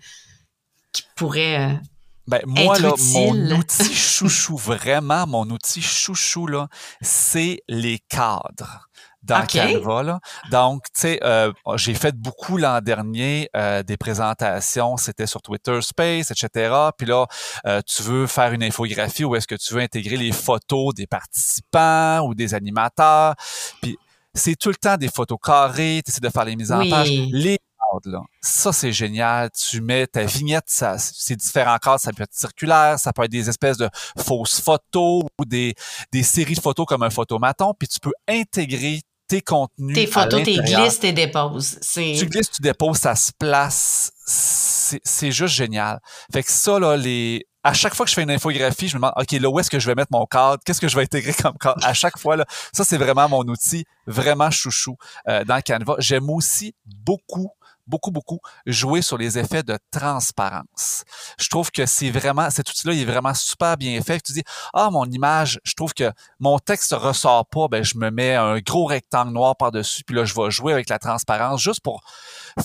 qui 0.91 1.03
pourrait 1.15 1.79
Ben, 2.27 2.41
moi, 2.45 2.79
là, 2.79 2.93
mon 2.97 3.51
outil 3.57 3.93
chouchou, 3.93 4.57
vraiment, 4.57 5.27
mon 5.27 5.49
outil 5.49 5.81
chouchou, 5.81 6.47
là, 6.47 6.67
c'est 7.01 7.61
les 7.67 7.99
cadres 7.99 8.88
dans 9.23 9.45
Canva. 9.45 10.03
Là. 10.03 10.19
Donc, 10.51 10.83
tu 10.85 11.01
sais, 11.01 11.19
euh, 11.23 11.51
j'ai 11.75 11.93
fait 11.93 12.15
beaucoup 12.15 12.57
l'an 12.57 12.81
dernier 12.81 13.49
euh, 13.55 13.83
des 13.83 13.97
présentations, 13.97 14.97
c'était 14.97 15.27
sur 15.27 15.41
Twitter 15.41 15.79
Space, 15.81 16.31
etc. 16.31 16.73
Puis 16.97 17.07
là, 17.07 17.25
euh, 17.65 17.81
tu 17.85 18.03
veux 18.03 18.27
faire 18.27 18.53
une 18.53 18.63
infographie 18.63 19.23
où 19.23 19.35
est-ce 19.35 19.47
que 19.47 19.55
tu 19.55 19.73
veux 19.73 19.81
intégrer 19.81 20.17
les 20.17 20.31
photos 20.31 20.93
des 20.93 21.07
participants 21.07 22.21
ou 22.21 22.33
des 22.33 22.53
animateurs. 22.53 23.35
Puis 23.81 23.97
c'est 24.33 24.55
tout 24.55 24.69
le 24.69 24.75
temps 24.75 24.97
des 24.97 25.09
photos 25.09 25.37
carrées, 25.43 26.01
tu 26.05 26.11
essaies 26.11 26.21
de 26.21 26.29
faire 26.29 26.45
les 26.45 26.55
mises 26.55 26.71
en 26.71 26.87
page. 26.89 27.09
Les 27.09 27.59
Là. 28.05 28.21
Ça, 28.41 28.71
c'est 28.71 28.91
génial. 28.91 29.49
Tu 29.51 29.81
mets 29.81 30.07
ta 30.07 30.23
vignette, 30.23 30.65
ça, 30.67 30.97
c'est 30.97 31.35
différents 31.35 31.77
cadres. 31.77 31.99
Ça 31.99 32.11
peut 32.13 32.23
être 32.23 32.33
circulaire, 32.33 32.99
ça 32.99 33.11
peut 33.13 33.23
être 33.23 33.31
des 33.31 33.49
espèces 33.49 33.77
de 33.77 33.89
fausses 34.17 34.61
photos 34.61 35.23
ou 35.39 35.45
des, 35.45 35.73
des 36.11 36.23
séries 36.23 36.55
de 36.55 36.61
photos 36.61 36.85
comme 36.85 37.03
un 37.03 37.09
photomaton. 37.09 37.73
Puis 37.77 37.87
tu 37.87 37.99
peux 37.99 38.13
intégrer 38.27 39.01
tes 39.29 39.41
contenus. 39.41 39.95
Tes 39.95 40.07
photos, 40.07 40.43
tes 40.43 40.57
glisses, 40.57 40.99
tes 40.99 41.13
déposes. 41.13 41.79
Tu 41.93 42.25
glisses, 42.25 42.51
tu 42.51 42.61
déposes, 42.61 42.97
ça 42.97 43.15
se 43.15 43.31
place. 43.31 44.11
C'est 44.25 45.31
juste 45.31 45.55
génial. 45.55 45.99
Fait 46.33 46.43
que 46.43 46.51
ça, 46.51 46.79
là, 46.79 46.97
les, 46.97 47.45
à 47.63 47.73
chaque 47.73 47.93
fois 47.93 48.05
que 48.05 48.09
je 48.09 48.15
fais 48.15 48.23
une 48.23 48.31
infographie, 48.31 48.87
je 48.87 48.95
me 48.95 48.99
demande, 48.99 49.13
OK, 49.15 49.31
là, 49.31 49.49
où 49.49 49.59
est-ce 49.59 49.69
que 49.69 49.79
je 49.79 49.87
vais 49.87 49.95
mettre 49.95 50.11
mon 50.11 50.25
cadre? 50.25 50.61
Qu'est-ce 50.65 50.81
que 50.81 50.87
je 50.87 50.95
vais 50.95 51.03
intégrer 51.03 51.33
comme 51.33 51.57
cadre? 51.57 51.85
À 51.85 51.93
chaque 51.93 52.17
fois, 52.17 52.35
là, 52.35 52.45
ça, 52.73 52.83
c'est 52.83 52.97
vraiment 52.97 53.29
mon 53.29 53.43
outil, 53.43 53.85
vraiment 54.07 54.49
chouchou 54.49 54.95
euh, 55.27 55.43
dans 55.45 55.61
Canva. 55.61 55.95
J'aime 55.99 56.29
aussi 56.29 56.73
beaucoup 56.85 57.51
beaucoup, 57.89 58.11
beaucoup 58.11 58.39
jouer 58.65 59.01
sur 59.01 59.17
les 59.17 59.37
effets 59.37 59.63
de 59.63 59.77
transparence. 59.91 61.03
Je 61.39 61.49
trouve 61.49 61.71
que 61.71 61.85
c'est 61.85 62.11
vraiment, 62.11 62.49
cet 62.49 62.69
outil-là, 62.69 62.93
il 62.93 63.01
est 63.01 63.05
vraiment 63.05 63.33
super 63.33 63.75
bien 63.77 63.99
fait. 64.01 64.21
Tu 64.21 64.33
dis, 64.33 64.43
ah, 64.73 64.89
mon 64.91 65.05
image, 65.05 65.59
je 65.63 65.73
trouve 65.73 65.93
que 65.93 66.11
mon 66.39 66.59
texte 66.59 66.93
ressort 66.93 67.45
pas, 67.47 67.67
ben, 67.67 67.83
je 67.83 67.97
me 67.97 68.11
mets 68.11 68.35
un 68.35 68.59
gros 68.59 68.85
rectangle 68.85 69.33
noir 69.33 69.55
par-dessus, 69.57 70.03
puis 70.03 70.15
là, 70.15 70.25
je 70.25 70.33
vais 70.35 70.51
jouer 70.51 70.73
avec 70.73 70.89
la 70.89 70.99
transparence 70.99 71.61
juste 71.61 71.81
pour 71.81 72.01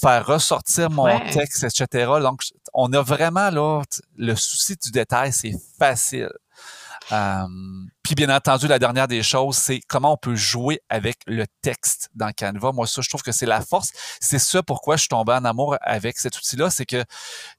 faire 0.01 0.27
ressortir 0.27 0.91
mon 0.91 1.19
texte, 1.31 1.65
etc. 1.65 2.13
Donc, 2.21 2.43
on 2.73 2.93
a 2.93 3.03
vraiment, 3.03 3.51
là, 3.51 3.83
le 4.17 4.35
souci 4.35 4.77
du 4.77 4.91
détail, 4.91 5.33
c'est 5.33 5.55
facile. 5.79 6.31
Euh, 7.13 7.47
puis 8.03 8.15
bien 8.15 8.35
entendu, 8.35 8.67
la 8.67 8.79
dernière 8.79 9.09
des 9.09 9.23
choses, 9.23 9.57
c'est 9.57 9.81
comment 9.89 10.13
on 10.13 10.17
peut 10.17 10.37
jouer 10.37 10.81
avec 10.89 11.19
le 11.27 11.47
texte 11.63 12.11
dans 12.15 12.31
Canva. 12.33 12.73
Moi, 12.73 12.87
ça, 12.87 13.03
je 13.03 13.09
trouve 13.09 13.23
que 13.23 13.33
c'est 13.33 13.47
la 13.47 13.61
force. 13.61 13.91
C'est 14.21 14.39
ça 14.39 14.63
pourquoi 14.63 14.97
je 14.97 15.03
suis 15.03 15.09
tombé 15.09 15.33
en 15.33 15.45
amour 15.45 15.77
avec 15.81 16.19
cet 16.19 16.37
outil-là, 16.37 16.71
c'est 16.71 16.87
que 16.87 17.05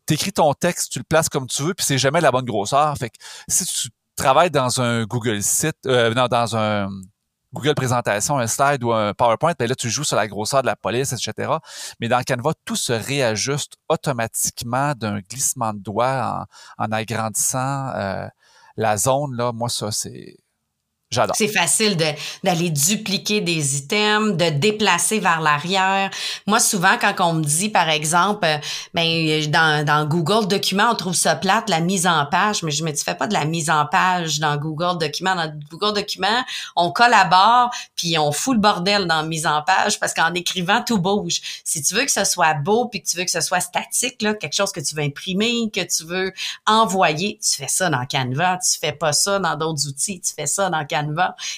tu 0.08 0.14
écris 0.14 0.34
ton 0.34 0.54
texte, 0.54 0.92
tu 0.92 1.00
le 1.00 1.06
places 1.06 1.30
comme 1.30 1.48
tu 1.48 1.64
veux, 1.64 1.74
puis 1.74 1.86
c'est 1.86 1.98
jamais 1.98 2.22
la 2.22 2.32
bonne 2.32 2.46
grosseur. 2.46 2.96
Fait 2.98 3.10
que 3.10 3.18
si 3.48 3.66
tu 3.66 3.90
travailles 4.16 4.52
dans 4.52 4.82
un 4.82 5.04
Google 5.06 5.42
site, 5.42 5.78
euh, 5.86 6.14
non, 6.14 6.28
dans 6.28 6.56
un 6.56 6.90
Google 7.56 7.74
Présentation, 7.74 8.38
un 8.38 8.48
slide 8.48 8.84
ou 8.84 8.92
un 8.92 9.14
PowerPoint, 9.14 9.54
ben 9.58 9.68
là, 9.68 9.76
tu 9.76 9.90
joues 9.90 10.04
sur 10.04 10.18
la 10.18 10.28
grosseur 10.28 10.62
de 10.62 10.68
la 10.68 10.76
police, 10.76 11.14
etc. 11.14 11.54
Mais 12.00 12.10
dans 12.10 12.22
Canva, 12.22 12.52
tout 12.66 12.76
se 12.76 12.92
réajuste 12.92 13.78
automatiquement 13.88 14.94
d'un 14.94 15.20
glissement 15.20 15.74
de 15.74 15.80
doigt 15.80 16.46
en, 16.78 16.92
agrandissant 16.92 17.90
euh, 17.96 18.28
la 18.78 18.98
zone, 18.98 19.36
là, 19.36 19.52
moi, 19.52 19.70
ça, 19.70 19.92
c'est 19.92 20.38
c'est 21.34 21.48
facile 21.48 21.98
d'aller 22.44 22.70
dupliquer 22.70 23.40
des 23.42 23.78
items, 23.78 24.36
de 24.36 24.50
déplacer 24.50 25.20
vers 25.20 25.40
l'arrière. 25.40 26.10
Moi, 26.48 26.60
souvent, 26.60 26.98
quand 27.00 27.14
on 27.20 27.34
me 27.34 27.44
dit, 27.44 27.70
par 27.70 27.90
exemple, 27.90 28.46
euh, 28.46 28.58
ben, 28.94 29.50
dans, 29.50 29.86
dans 29.86 30.06
Google 30.06 30.48
Documents, 30.48 30.92
on 30.92 30.96
trouve 30.96 31.14
ça 31.14 31.36
plate, 31.36 31.70
la 31.70 31.80
mise 31.80 32.08
en 32.08 32.26
page, 32.26 32.64
mais 32.64 32.72
je 32.72 32.84
me 32.84 32.92
dis, 32.92 33.04
fais 33.04 33.16
pas 33.16 33.28
de 33.28 33.34
la 33.34 33.46
mise 33.46 33.70
en 33.70 33.86
page 33.86 34.40
dans 34.40 34.58
Google 34.58 34.98
Documents. 35.00 35.36
Dans 35.36 35.54
Google 35.70 35.94
Documents, 35.94 36.44
on 36.76 36.92
collabore, 36.92 37.70
puis 37.96 38.18
on 38.18 38.32
fout 38.32 38.56
le 38.56 38.62
bordel 38.62 39.06
dans 39.06 39.24
mise 39.24 39.48
en 39.48 39.62
page 39.62 40.00
parce 40.00 40.14
qu'en 40.14 40.34
écrivant, 40.34 40.84
tout 40.84 41.00
bouge. 41.00 41.40
Si 41.64 41.82
tu 41.82 41.94
veux 41.94 42.06
que 42.06 42.12
ce 42.12 42.26
soit 42.26 42.56
beau, 42.56 42.88
puis 42.88 43.02
que 43.02 43.08
tu 43.08 43.18
veux 43.18 43.24
que 43.24 43.32
ce 43.32 43.42
soit 43.42 43.62
statique, 43.62 44.22
là, 44.22 44.34
quelque 44.34 44.56
chose 44.56 44.72
que 44.72 44.80
tu 44.80 44.96
veux 44.96 45.04
imprimer, 45.04 45.70
que 45.74 45.82
tu 45.82 46.04
veux 46.04 46.34
envoyer, 46.66 47.40
tu 47.42 47.58
fais 47.58 47.68
ça 47.68 47.90
dans 47.90 48.06
Canva, 48.06 48.58
tu 48.58 48.80
fais 48.80 48.92
pas 48.92 49.14
ça 49.14 49.40
dans 49.40 49.56
d'autres 49.56 49.88
outils, 49.88 50.20
tu 50.20 50.34
fais 50.34 50.48
ça 50.48 50.70
dans 50.70 50.86
Canva 50.86 50.95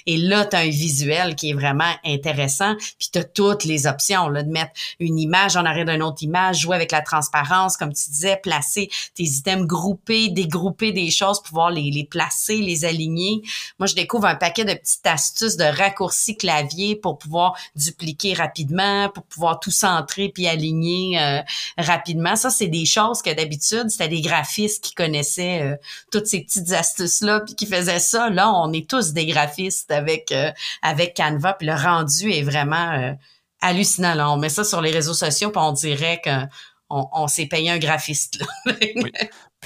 et 0.06 0.18
là, 0.18 0.46
tu 0.46 0.56
as 0.56 0.60
un 0.60 0.70
visuel 0.70 1.36
qui 1.36 1.52
est 1.52 1.54
vraiment 1.54 1.92
intéressant. 2.06 2.76
Puis 2.98 3.10
tu 3.12 3.20
as 3.20 3.24
toutes 3.24 3.64
les 3.64 3.88
options 3.88 4.30
là, 4.30 4.44
de 4.44 4.52
mettre 4.52 4.72
une 5.00 5.20
image 5.20 5.56
en 5.56 5.66
arrière 5.66 5.86
d'une 5.86 6.04
autre 6.04 6.24
image, 6.24 6.62
jouer 6.62 6.76
avec 6.76 6.92
la 6.92 7.02
transparence, 7.02 7.78
comme 7.78 7.94
tu 7.94 8.10
disais, 8.10 8.38
placer 8.38 8.90
tes 9.16 9.24
items 9.24 9.66
groupés, 9.66 10.30
dégrouper 10.30 10.92
des 10.92 11.12
choses, 11.12 11.42
pouvoir 11.42 11.72
les, 11.72 11.92
les 11.92 12.06
placer, 12.06 12.58
les 12.58 12.86
aligner. 12.86 13.42
Moi, 13.80 13.88
je 13.88 13.96
découvre 13.96 14.26
un 14.26 14.36
paquet 14.36 14.66
de 14.66 14.74
petites 14.74 15.06
astuces 15.06 15.58
de 15.58 15.66
raccourcis 15.66 16.38
clavier 16.38 16.96
pour 16.96 17.18
pouvoir 17.18 17.58
dupliquer 17.76 18.34
rapidement, 18.34 19.10
pour 19.10 19.24
pouvoir 19.24 19.60
tout 19.60 19.72
centrer 19.72 20.30
puis 20.30 20.48
aligner 20.48 21.20
euh, 21.20 21.42
rapidement. 21.78 22.36
Ça, 22.36 22.50
c'est 22.50 22.68
des 22.68 22.86
choses 22.86 23.22
que 23.22 23.34
d'habitude, 23.34 23.90
c'était 23.90 24.08
des 24.08 24.22
graphistes 24.22 24.84
qui 24.84 24.94
connaissaient 24.94 25.62
euh, 25.62 25.76
toutes 26.12 26.28
ces 26.28 26.42
petites 26.42 26.72
astuces-là 26.72 27.42
puis 27.42 27.56
qui 27.56 27.66
faisaient 27.66 28.00
ça. 28.00 28.30
Là, 28.30 28.54
on 28.54 28.72
est 28.74 28.90
tous 28.90 29.14
des 29.14 29.26
graphiste 29.28 29.92
avec 29.92 30.32
euh, 30.32 30.52
avec 30.82 31.16
Canva. 31.16 31.54
Puis 31.54 31.68
le 31.68 31.74
rendu 31.74 32.32
est 32.32 32.44
vraiment 32.44 32.92
euh, 32.92 33.14
hallucinant. 33.62 34.14
Là. 34.14 34.32
On 34.32 34.38
met 34.38 34.50
ça 34.50 34.64
sur 34.64 34.82
les 34.82 34.92
réseaux 34.92 35.14
sociaux, 35.14 35.52
puis 35.52 35.62
on 35.62 35.72
dirait 35.72 36.22
qu'on 36.24 36.48
on, 36.90 37.28
s'est 37.28 37.48
payé 37.48 37.70
un 37.70 37.80
graphiste. 37.80 38.44
oui. 38.66 39.12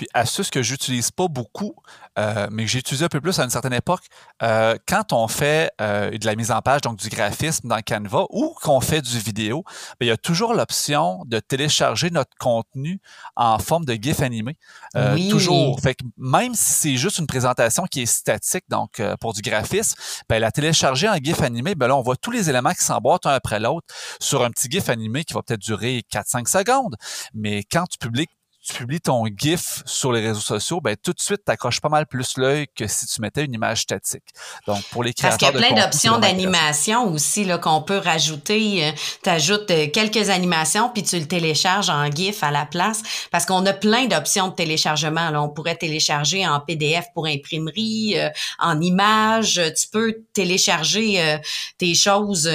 Puis 0.02 0.10
astuce 0.16 0.50
que 0.50 0.64
j'utilise 0.64 1.12
pas 1.12 1.28
beaucoup, 1.28 1.76
euh, 2.18 2.48
mais 2.50 2.66
que 2.66 2.72
j'ai 2.72 2.80
utilisé 2.80 3.06
un 3.06 3.08
peu 3.08 3.22
plus 3.22 3.38
à 3.38 3.44
une 3.44 3.52
certaine 3.52 3.74
époque, 3.74 4.02
euh, 4.42 4.76
quand 4.88 5.14
on 5.14 5.28
fait 5.28 5.72
euh, 5.80 6.10
de 6.10 6.26
la 6.26 6.36
mise 6.36 6.50
en 6.50 6.60
page, 6.64 6.82
donc 6.82 6.98
du 6.98 7.08
graphisme 7.08 7.68
dans 7.68 7.80
Canva, 7.88 8.26
ou 8.32 8.56
qu'on 8.64 8.82
fait 8.82 9.04
du 9.04 9.20
vidéo, 9.20 9.64
bien, 10.00 10.08
il 10.08 10.08
y 10.08 10.12
a 10.12 10.18
toujours 10.18 10.56
l'option 10.56 11.24
de 11.28 11.40
télécharger 11.40 12.10
notre 12.10 12.36
contenu 12.40 13.00
en 13.36 13.60
forme 13.60 13.86
de 13.86 13.94
GIF 13.94 14.22
animé. 14.22 14.58
Oui. 14.96 15.30
Toujours. 15.30 15.80
Fait 15.80 15.94
que 15.94 16.04
même 16.18 16.56
si 16.56 16.72
c'est 16.72 16.96
juste 16.96 17.20
une 17.20 17.28
présentation 17.28 17.84
qui 17.84 18.02
est 18.02 18.08
statique, 18.08 18.64
donc 18.70 19.00
pour 19.20 19.34
du 19.34 19.42
graphisme, 19.42 19.94
bien, 20.28 20.40
la 20.40 20.50
télécharger 20.50 21.10
en 21.10 21.18
GIF 21.18 21.44
animé, 21.44 21.76
bien 21.76 21.90
là, 21.90 21.96
on 21.96 22.02
voit 22.02 22.16
tous 22.16 22.32
les 22.32 22.50
éléments 22.50 22.74
qui 22.74 22.84
s'emboîtent 22.84 23.28
un 23.28 23.34
après 23.34 23.60
l'autre 23.60 23.86
sur 24.20 24.44
un 24.44 24.50
petit 24.50 24.68
GIF 24.68 24.90
animé 24.90 25.26
qui 25.26 25.36
va 25.36 25.44
peut-être 25.44 25.62
durer 25.62 26.02
4-5 26.12 26.48
secondes. 26.48 26.96
Mais 27.36 27.62
quand 27.72 27.86
tu 27.86 28.00
publies 28.00 28.26
tu 28.64 28.74
publies 28.74 29.02
ton 29.02 29.26
GIF 29.26 29.82
sur 29.86 30.12
les 30.12 30.22
réseaux 30.22 30.40
sociaux, 30.40 30.82
ben 30.82 30.96
tout 30.96 31.14
de 31.14 31.20
suite, 31.20 31.42
tu 31.46 31.52
accroches 31.52 31.82
pas 31.82 31.90
mal 31.90 32.06
plus 32.06 32.38
l'œil 32.38 32.68
que 32.76 32.86
si 32.88 33.08
tu 33.08 33.20
mettais 33.20 33.44
une 33.44 33.54
image 33.54 33.82
statique. 33.82 34.24
Donc, 34.68 34.84
pour 34.92 35.04
les 35.04 35.14
créateurs 35.14 35.40
Parce 35.40 35.52
qu'il 35.52 35.62
y 35.62 35.66
a 35.66 35.74
plein 35.74 35.84
d'options 35.84 36.20
d'animation 36.20 37.12
aussi 37.12 37.44
là 37.44 37.58
qu'on 37.58 37.82
peut 37.82 37.98
rajouter. 37.98 38.86
Euh, 38.86 38.92
tu 39.24 39.30
ajoutes 39.30 39.72
euh, 39.72 39.88
quelques 39.88 40.30
animations, 40.30 40.90
puis 40.90 41.02
tu 41.02 41.18
le 41.18 41.28
télécharges 41.28 41.90
en 41.90 42.10
GIF 42.12 42.44
à 42.44 42.52
la 42.52 42.66
place. 42.66 43.02
Parce 43.32 43.48
qu'on 43.48 43.66
a 43.66 43.74
plein 43.74 44.06
d'options 44.06 44.50
de 44.50 44.54
téléchargement. 44.54 45.32
Là. 45.32 45.42
On 45.42 45.50
pourrait 45.50 45.76
télécharger 45.76 46.48
en 46.48 46.60
PDF 46.60 47.06
pour 47.16 47.26
imprimerie, 47.26 48.14
euh, 48.18 48.30
en 48.60 48.80
image. 48.80 49.60
Tu 49.76 49.88
peux 49.88 50.18
télécharger 50.34 51.40
tes 51.78 51.94
choses 51.96 52.48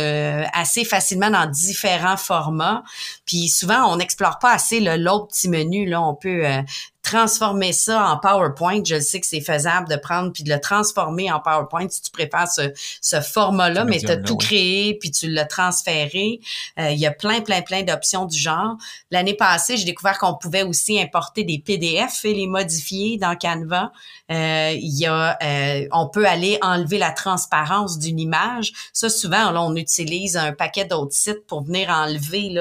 assez 0.52 0.84
facilement 0.84 1.30
dans 1.30 1.46
différents 1.46 2.16
formats. 2.16 2.82
Puis 3.24 3.48
souvent, 3.48 3.92
on 3.92 3.96
n'explore 3.96 4.38
pas 4.38 4.52
assez 4.52 4.80
l'autre 4.80 5.28
petit 5.28 5.48
menu. 5.48 5.86
Là, 5.86 5.95
on 6.02 6.14
peut 6.14 6.46
euh, 6.46 6.62
transformer 7.06 7.72
ça 7.72 8.04
en 8.08 8.18
PowerPoint. 8.18 8.82
Je 8.84 8.98
sais 8.98 9.20
que 9.20 9.26
c'est 9.26 9.40
faisable 9.40 9.88
de 9.88 9.94
prendre 9.94 10.32
puis 10.32 10.42
de 10.42 10.52
le 10.52 10.60
transformer 10.60 11.30
en 11.30 11.38
PowerPoint 11.38 11.88
si 11.88 12.02
tu 12.02 12.10
préfères 12.10 12.48
ce, 12.48 12.72
ce 13.00 13.20
format-là, 13.20 13.84
mais 13.84 13.98
tu 13.98 14.10
as 14.10 14.16
tout 14.16 14.36
créé 14.36 14.94
puis 14.98 15.12
tu 15.12 15.30
l'as 15.30 15.44
transféré. 15.44 16.40
Euh, 16.80 16.90
il 16.90 16.98
y 16.98 17.06
a 17.06 17.12
plein, 17.12 17.42
plein, 17.42 17.62
plein 17.62 17.84
d'options 17.84 18.24
du 18.24 18.36
genre. 18.36 18.76
L'année 19.12 19.34
passée, 19.34 19.76
j'ai 19.76 19.84
découvert 19.84 20.18
qu'on 20.18 20.34
pouvait 20.34 20.64
aussi 20.64 21.00
importer 21.00 21.44
des 21.44 21.58
PDF 21.58 22.24
et 22.24 22.34
les 22.34 22.48
modifier 22.48 23.18
dans 23.18 23.36
Canva. 23.36 23.92
Euh, 24.32 24.72
il 24.74 24.98
y 24.98 25.06
a, 25.06 25.38
euh, 25.40 25.86
on 25.92 26.08
peut 26.08 26.26
aller 26.26 26.58
enlever 26.60 26.98
la 26.98 27.12
transparence 27.12 28.00
d'une 28.00 28.18
image. 28.18 28.72
Ça, 28.92 29.08
souvent, 29.08 29.52
là, 29.52 29.62
on 29.62 29.76
utilise 29.76 30.36
un 30.36 30.52
paquet 30.52 30.84
d'autres 30.84 31.14
sites 31.14 31.46
pour 31.46 31.62
venir 31.62 31.88
enlever 31.88 32.52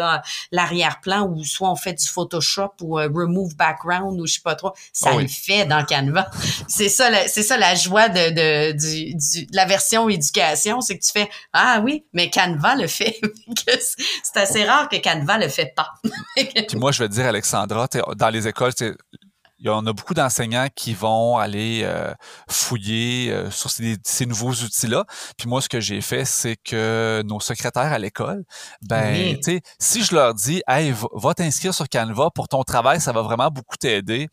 l'arrière-plan 0.51 1.27
ou 1.27 1.43
soit 1.43 1.71
on 1.71 1.75
fait 1.75 1.93
du 1.93 2.07
Photoshop 2.07 2.73
ou 2.81 2.97
Remove 2.97 3.55
Background 3.55 4.21
ou 4.21 4.27
je 4.27 4.34
sais 4.35 4.43
pas 4.43 4.55
trop, 4.55 4.73
ça 4.93 5.11
ah 5.13 5.21
le 5.21 5.27
fait 5.27 5.65
dans 5.65 5.83
Canva. 5.85 6.29
c'est 6.67 6.89
ça, 6.89 7.09
c'est 7.27 7.43
ça 7.43 7.57
la 7.57 7.75
joie 7.75 8.09
de, 8.09 8.29
de, 8.29 8.71
du, 8.71 9.15
du, 9.15 9.45
de 9.45 9.55
la 9.55 9.65
version 9.65 10.09
éducation, 10.09 10.81
c'est 10.81 10.97
que 10.97 11.03
tu 11.03 11.11
fais 11.11 11.29
ah 11.53 11.81
oui, 11.83 12.05
mais 12.13 12.29
Canva 12.29 12.75
le 12.75 12.87
fait. 12.87 13.19
c'est 13.79 14.37
assez 14.39 14.63
rare 14.65 14.89
que 14.89 14.97
Canva 14.97 15.37
le 15.37 15.49
fait 15.49 15.73
pas. 15.75 15.89
Puis 16.35 16.77
moi, 16.77 16.91
je 16.91 17.03
vais 17.03 17.09
te 17.09 17.13
dire, 17.13 17.25
Alexandra, 17.25 17.87
dans 18.15 18.29
les 18.29 18.47
écoles, 18.47 18.73
il 19.65 19.69
y 19.69 19.71
en 19.71 19.87
a 19.87 19.93
beaucoup 19.93 20.13
d'enseignants 20.13 20.67
qui 20.75 20.93
vont 20.93 21.37
aller 21.37 21.81
euh, 21.83 22.13
fouiller 22.47 23.31
euh, 23.31 23.49
sur 23.49 23.71
ces, 23.71 23.97
ces 24.03 24.27
nouveaux 24.27 24.51
outils-là. 24.51 25.05
Puis 25.37 25.49
moi, 25.49 25.59
ce 25.59 25.69
que 25.69 25.79
j'ai 25.79 26.01
fait, 26.01 26.23
c'est 26.23 26.55
que 26.55 27.23
nos 27.25 27.39
secrétaires 27.39 27.91
à 27.91 27.97
l'école, 27.97 28.43
ben, 28.83 29.35
tu 29.37 29.41
sais, 29.41 29.61
si 29.79 30.03
je 30.03 30.13
leur 30.13 30.35
dis, 30.35 30.61
hey, 30.67 30.93
va, 31.13 31.33
t'inscrire 31.33 31.73
sur 31.73 31.89
Canva 31.89 32.29
pour 32.29 32.47
ton 32.47 32.63
travail, 32.63 33.01
ça 33.01 33.11
va 33.11 33.23
vraiment 33.23 33.49
beaucoup 33.49 33.75
t'aider. 33.75 34.29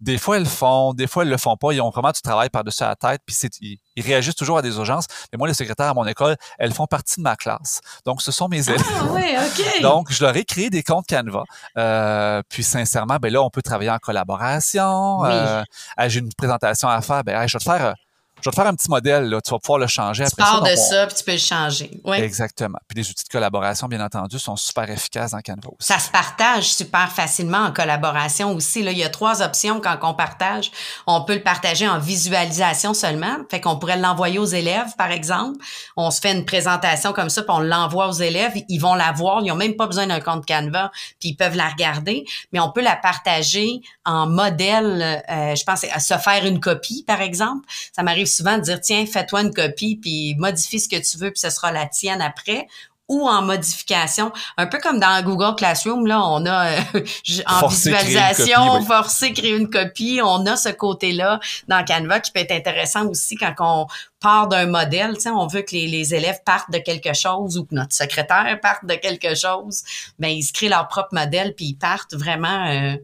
Des 0.00 0.18
fois, 0.18 0.36
elles 0.36 0.42
le 0.42 0.48
font, 0.48 0.92
des 0.92 1.06
fois, 1.06 1.22
elles 1.22 1.30
le 1.30 1.38
font 1.38 1.56
pas. 1.56 1.72
Ils 1.72 1.80
ont 1.80 1.90
vraiment 1.90 2.12
du 2.12 2.20
travail 2.20 2.50
par-dessus 2.50 2.82
la 2.82 2.96
tête, 2.96 3.22
puis 3.24 3.34
ils, 3.62 3.78
ils, 3.96 4.04
réagissent 4.04 4.34
toujours 4.34 4.58
à 4.58 4.62
des 4.62 4.76
urgences. 4.76 5.06
Mais 5.32 5.38
moi, 5.38 5.48
les 5.48 5.54
secrétaires 5.54 5.88
à 5.88 5.94
mon 5.94 6.06
école, 6.06 6.36
elles 6.58 6.72
font 6.72 6.86
partie 6.86 7.16
de 7.16 7.22
ma 7.22 7.36
classe. 7.36 7.80
Donc, 8.04 8.22
ce 8.22 8.32
sont 8.32 8.48
mes 8.48 8.68
élèves. 8.68 8.82
Ah, 8.98 9.04
oui, 9.10 9.34
OK. 9.36 9.80
Donc, 9.82 10.12
je 10.12 10.24
leur 10.24 10.36
ai 10.36 10.44
créé 10.44 10.70
des 10.70 10.82
comptes 10.82 11.06
Canva. 11.08 11.44
Euh, 11.76 12.42
puis, 12.48 12.62
sincèrement, 12.62 13.16
ben 13.20 13.32
là, 13.32 13.42
on 13.42 13.50
peut 13.50 13.62
travailler 13.62 13.90
en 13.90 13.98
collaboration. 13.98 15.20
Oui. 15.20 15.28
Euh, 15.30 15.64
J'ai 16.06 16.20
une 16.20 16.32
présentation 16.34 16.88
à 16.88 17.00
faire. 17.00 17.24
Ben, 17.24 17.40
hey, 17.40 17.48
je 17.48 17.54
vais 17.54 17.58
te 17.58 17.64
faire 17.64 17.94
je 18.42 18.48
vais 18.48 18.50
te 18.50 18.56
faire 18.56 18.66
un 18.66 18.74
petit 18.74 18.90
modèle, 18.90 19.28
là. 19.28 19.40
tu 19.40 19.50
vas 19.50 19.58
pouvoir 19.58 19.78
le 19.78 19.86
changer 19.86 20.24
tu 20.24 20.28
après 20.32 20.42
pars 20.42 20.64
ça. 20.64 20.70
de 20.72 20.78
on- 20.78 20.90
ça, 20.90 21.06
puis 21.06 21.16
tu 21.16 21.24
peux 21.24 21.32
le 21.32 21.38
changer. 21.38 22.00
Oui. 22.04 22.18
Exactement. 22.18 22.78
Puis 22.88 22.98
les 23.02 23.08
outils 23.10 23.24
de 23.24 23.28
collaboration, 23.28 23.88
bien 23.88 24.04
entendu, 24.04 24.38
sont 24.38 24.56
super 24.56 24.88
efficaces 24.90 25.30
dans 25.32 25.40
Canva 25.40 25.68
aussi. 25.78 25.92
Ça 25.92 25.98
se 25.98 26.10
partage 26.10 26.64
super 26.74 27.10
facilement 27.10 27.58
en 27.64 27.72
collaboration 27.72 28.52
aussi. 28.54 28.82
Là, 28.82 28.92
il 28.92 28.98
y 28.98 29.04
a 29.04 29.08
trois 29.08 29.42
options 29.42 29.80
quand 29.80 29.96
on 30.02 30.14
partage. 30.14 30.70
On 31.06 31.22
peut 31.24 31.34
le 31.34 31.42
partager 31.42 31.88
en 31.88 31.98
visualisation 31.98 32.94
seulement. 32.94 33.36
Fait 33.50 33.60
qu'on 33.60 33.78
pourrait 33.78 33.96
l'envoyer 33.96 34.38
aux 34.38 34.44
élèves, 34.44 34.94
par 34.96 35.10
exemple. 35.10 35.58
On 35.96 36.10
se 36.10 36.20
fait 36.20 36.32
une 36.32 36.44
présentation 36.44 37.12
comme 37.12 37.30
ça, 37.30 37.42
puis 37.42 37.50
on 37.52 37.60
l'envoie 37.60 38.08
aux 38.08 38.12
élèves. 38.12 38.52
Ils 38.68 38.78
vont 38.78 38.94
la 38.94 39.12
voir. 39.12 39.40
Ils 39.42 39.50
ont 39.50 39.56
même 39.56 39.76
pas 39.76 39.86
besoin 39.86 40.06
d'un 40.06 40.20
compte 40.20 40.46
Canva, 40.46 40.90
puis 41.20 41.30
ils 41.30 41.36
peuvent 41.36 41.56
la 41.56 41.68
regarder. 41.68 42.24
Mais 42.52 42.60
on 42.60 42.70
peut 42.70 42.82
la 42.82 42.96
partager 42.96 43.80
en 44.04 44.26
modèle. 44.28 45.22
euh, 45.30 45.54
je 45.54 45.64
pense 45.64 45.84
à 45.92 46.00
se 46.00 46.14
faire 46.18 46.44
une 46.44 46.60
copie, 46.60 47.04
par 47.06 47.20
exemple. 47.20 47.66
Ça 47.94 48.02
m'arrive 48.02 48.26
souvent 48.36 48.58
de 48.58 48.62
dire 48.62 48.80
tiens, 48.80 49.06
fais-toi 49.06 49.42
une 49.42 49.54
copie, 49.54 49.96
puis 49.96 50.34
modifie 50.38 50.80
ce 50.80 50.88
que 50.88 50.96
tu 50.96 51.18
veux, 51.18 51.30
puis 51.30 51.40
ce 51.40 51.50
sera 51.50 51.72
la 51.72 51.86
tienne 51.86 52.20
après 52.20 52.66
ou 53.08 53.28
en 53.28 53.42
modification, 53.42 54.32
un 54.56 54.66
peu 54.66 54.78
comme 54.80 54.98
dans 54.98 55.22
Google 55.22 55.54
Classroom, 55.56 56.06
là, 56.06 56.22
on 56.26 56.44
a 56.44 56.72
euh, 56.72 56.80
en 57.46 57.68
visualisation, 57.68 58.84
copie, 58.84 59.12
oui. 59.22 59.32
créer 59.32 59.56
une 59.56 59.70
copie, 59.70 60.20
on 60.22 60.44
a 60.46 60.56
ce 60.56 60.70
côté-là 60.70 61.38
dans 61.68 61.84
Canva 61.84 62.20
qui 62.20 62.32
peut 62.32 62.40
être 62.40 62.52
intéressant 62.52 63.06
aussi 63.06 63.36
quand 63.36 63.54
on 63.60 63.86
part 64.20 64.48
d'un 64.48 64.66
modèle, 64.66 65.14
tu 65.14 65.22
sais, 65.22 65.30
on 65.30 65.46
veut 65.46 65.62
que 65.62 65.72
les, 65.72 65.86
les 65.86 66.14
élèves 66.14 66.40
partent 66.44 66.70
de 66.72 66.78
quelque 66.78 67.14
chose 67.14 67.58
ou 67.58 67.64
que 67.64 67.74
notre 67.74 67.94
secrétaire 67.94 68.58
parte 68.62 68.84
de 68.84 68.94
quelque 68.94 69.36
chose, 69.36 69.84
ben 70.18 70.28
ils 70.28 70.42
se 70.42 70.52
créent 70.52 70.68
leur 70.68 70.88
propre 70.88 71.10
modèle 71.12 71.54
puis 71.54 71.66
ils 71.66 71.76
partent 71.76 72.14
vraiment 72.14 72.66
euh, 72.66 72.96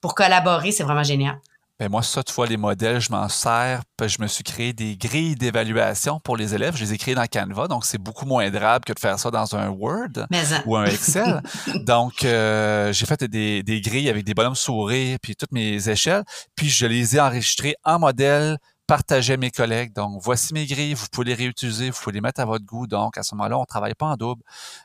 pour 0.00 0.14
collaborer, 0.14 0.72
c'est 0.72 0.84
vraiment 0.84 1.02
génial. 1.02 1.38
Ben 1.80 1.88
moi, 1.88 2.02
ça, 2.02 2.22
tu 2.22 2.34
vois, 2.34 2.46
les 2.46 2.58
modèles, 2.58 3.00
je 3.00 3.10
m'en 3.10 3.26
sers. 3.30 3.80
Puis 3.96 4.10
je 4.10 4.20
me 4.20 4.26
suis 4.26 4.44
créé 4.44 4.74
des 4.74 4.98
grilles 4.98 5.34
d'évaluation 5.34 6.20
pour 6.20 6.36
les 6.36 6.54
élèves. 6.54 6.76
Je 6.76 6.84
les 6.84 6.92
ai 6.92 6.98
créées 6.98 7.14
dans 7.14 7.24
Canva, 7.24 7.68
donc 7.68 7.86
c'est 7.86 7.96
beaucoup 7.96 8.26
moins 8.26 8.50
drable 8.50 8.84
que 8.84 8.92
de 8.92 8.98
faire 8.98 9.18
ça 9.18 9.30
dans 9.30 9.56
un 9.56 9.70
Word 9.70 10.26
hein, 10.30 10.62
ou 10.66 10.76
un 10.76 10.84
Excel. 10.84 11.42
donc, 11.86 12.22
euh, 12.22 12.92
j'ai 12.92 13.06
fait 13.06 13.24
des, 13.24 13.62
des 13.62 13.80
grilles 13.80 14.10
avec 14.10 14.24
des 14.24 14.34
bonhommes 14.34 14.54
sourires, 14.54 15.16
puis 15.22 15.34
toutes 15.34 15.52
mes 15.52 15.88
échelles. 15.88 16.22
Puis 16.54 16.68
je 16.68 16.84
les 16.84 17.16
ai 17.16 17.20
enregistrées 17.20 17.76
en 17.82 17.98
modèle, 17.98 18.58
partagées 18.86 19.32
à 19.32 19.36
mes 19.38 19.50
collègues. 19.50 19.94
Donc, 19.94 20.20
voici 20.22 20.52
mes 20.52 20.66
grilles, 20.66 20.92
vous 20.92 21.06
pouvez 21.10 21.28
les 21.28 21.34
réutiliser, 21.34 21.88
vous 21.88 21.98
pouvez 21.98 22.12
les 22.12 22.20
mettre 22.20 22.40
à 22.40 22.44
votre 22.44 22.66
goût. 22.66 22.86
Donc, 22.86 23.16
à 23.16 23.22
ce 23.22 23.34
moment-là, 23.36 23.58
on 23.58 23.64
travaille 23.64 23.94
pas 23.94 24.06
en 24.06 24.16
double, 24.16 24.42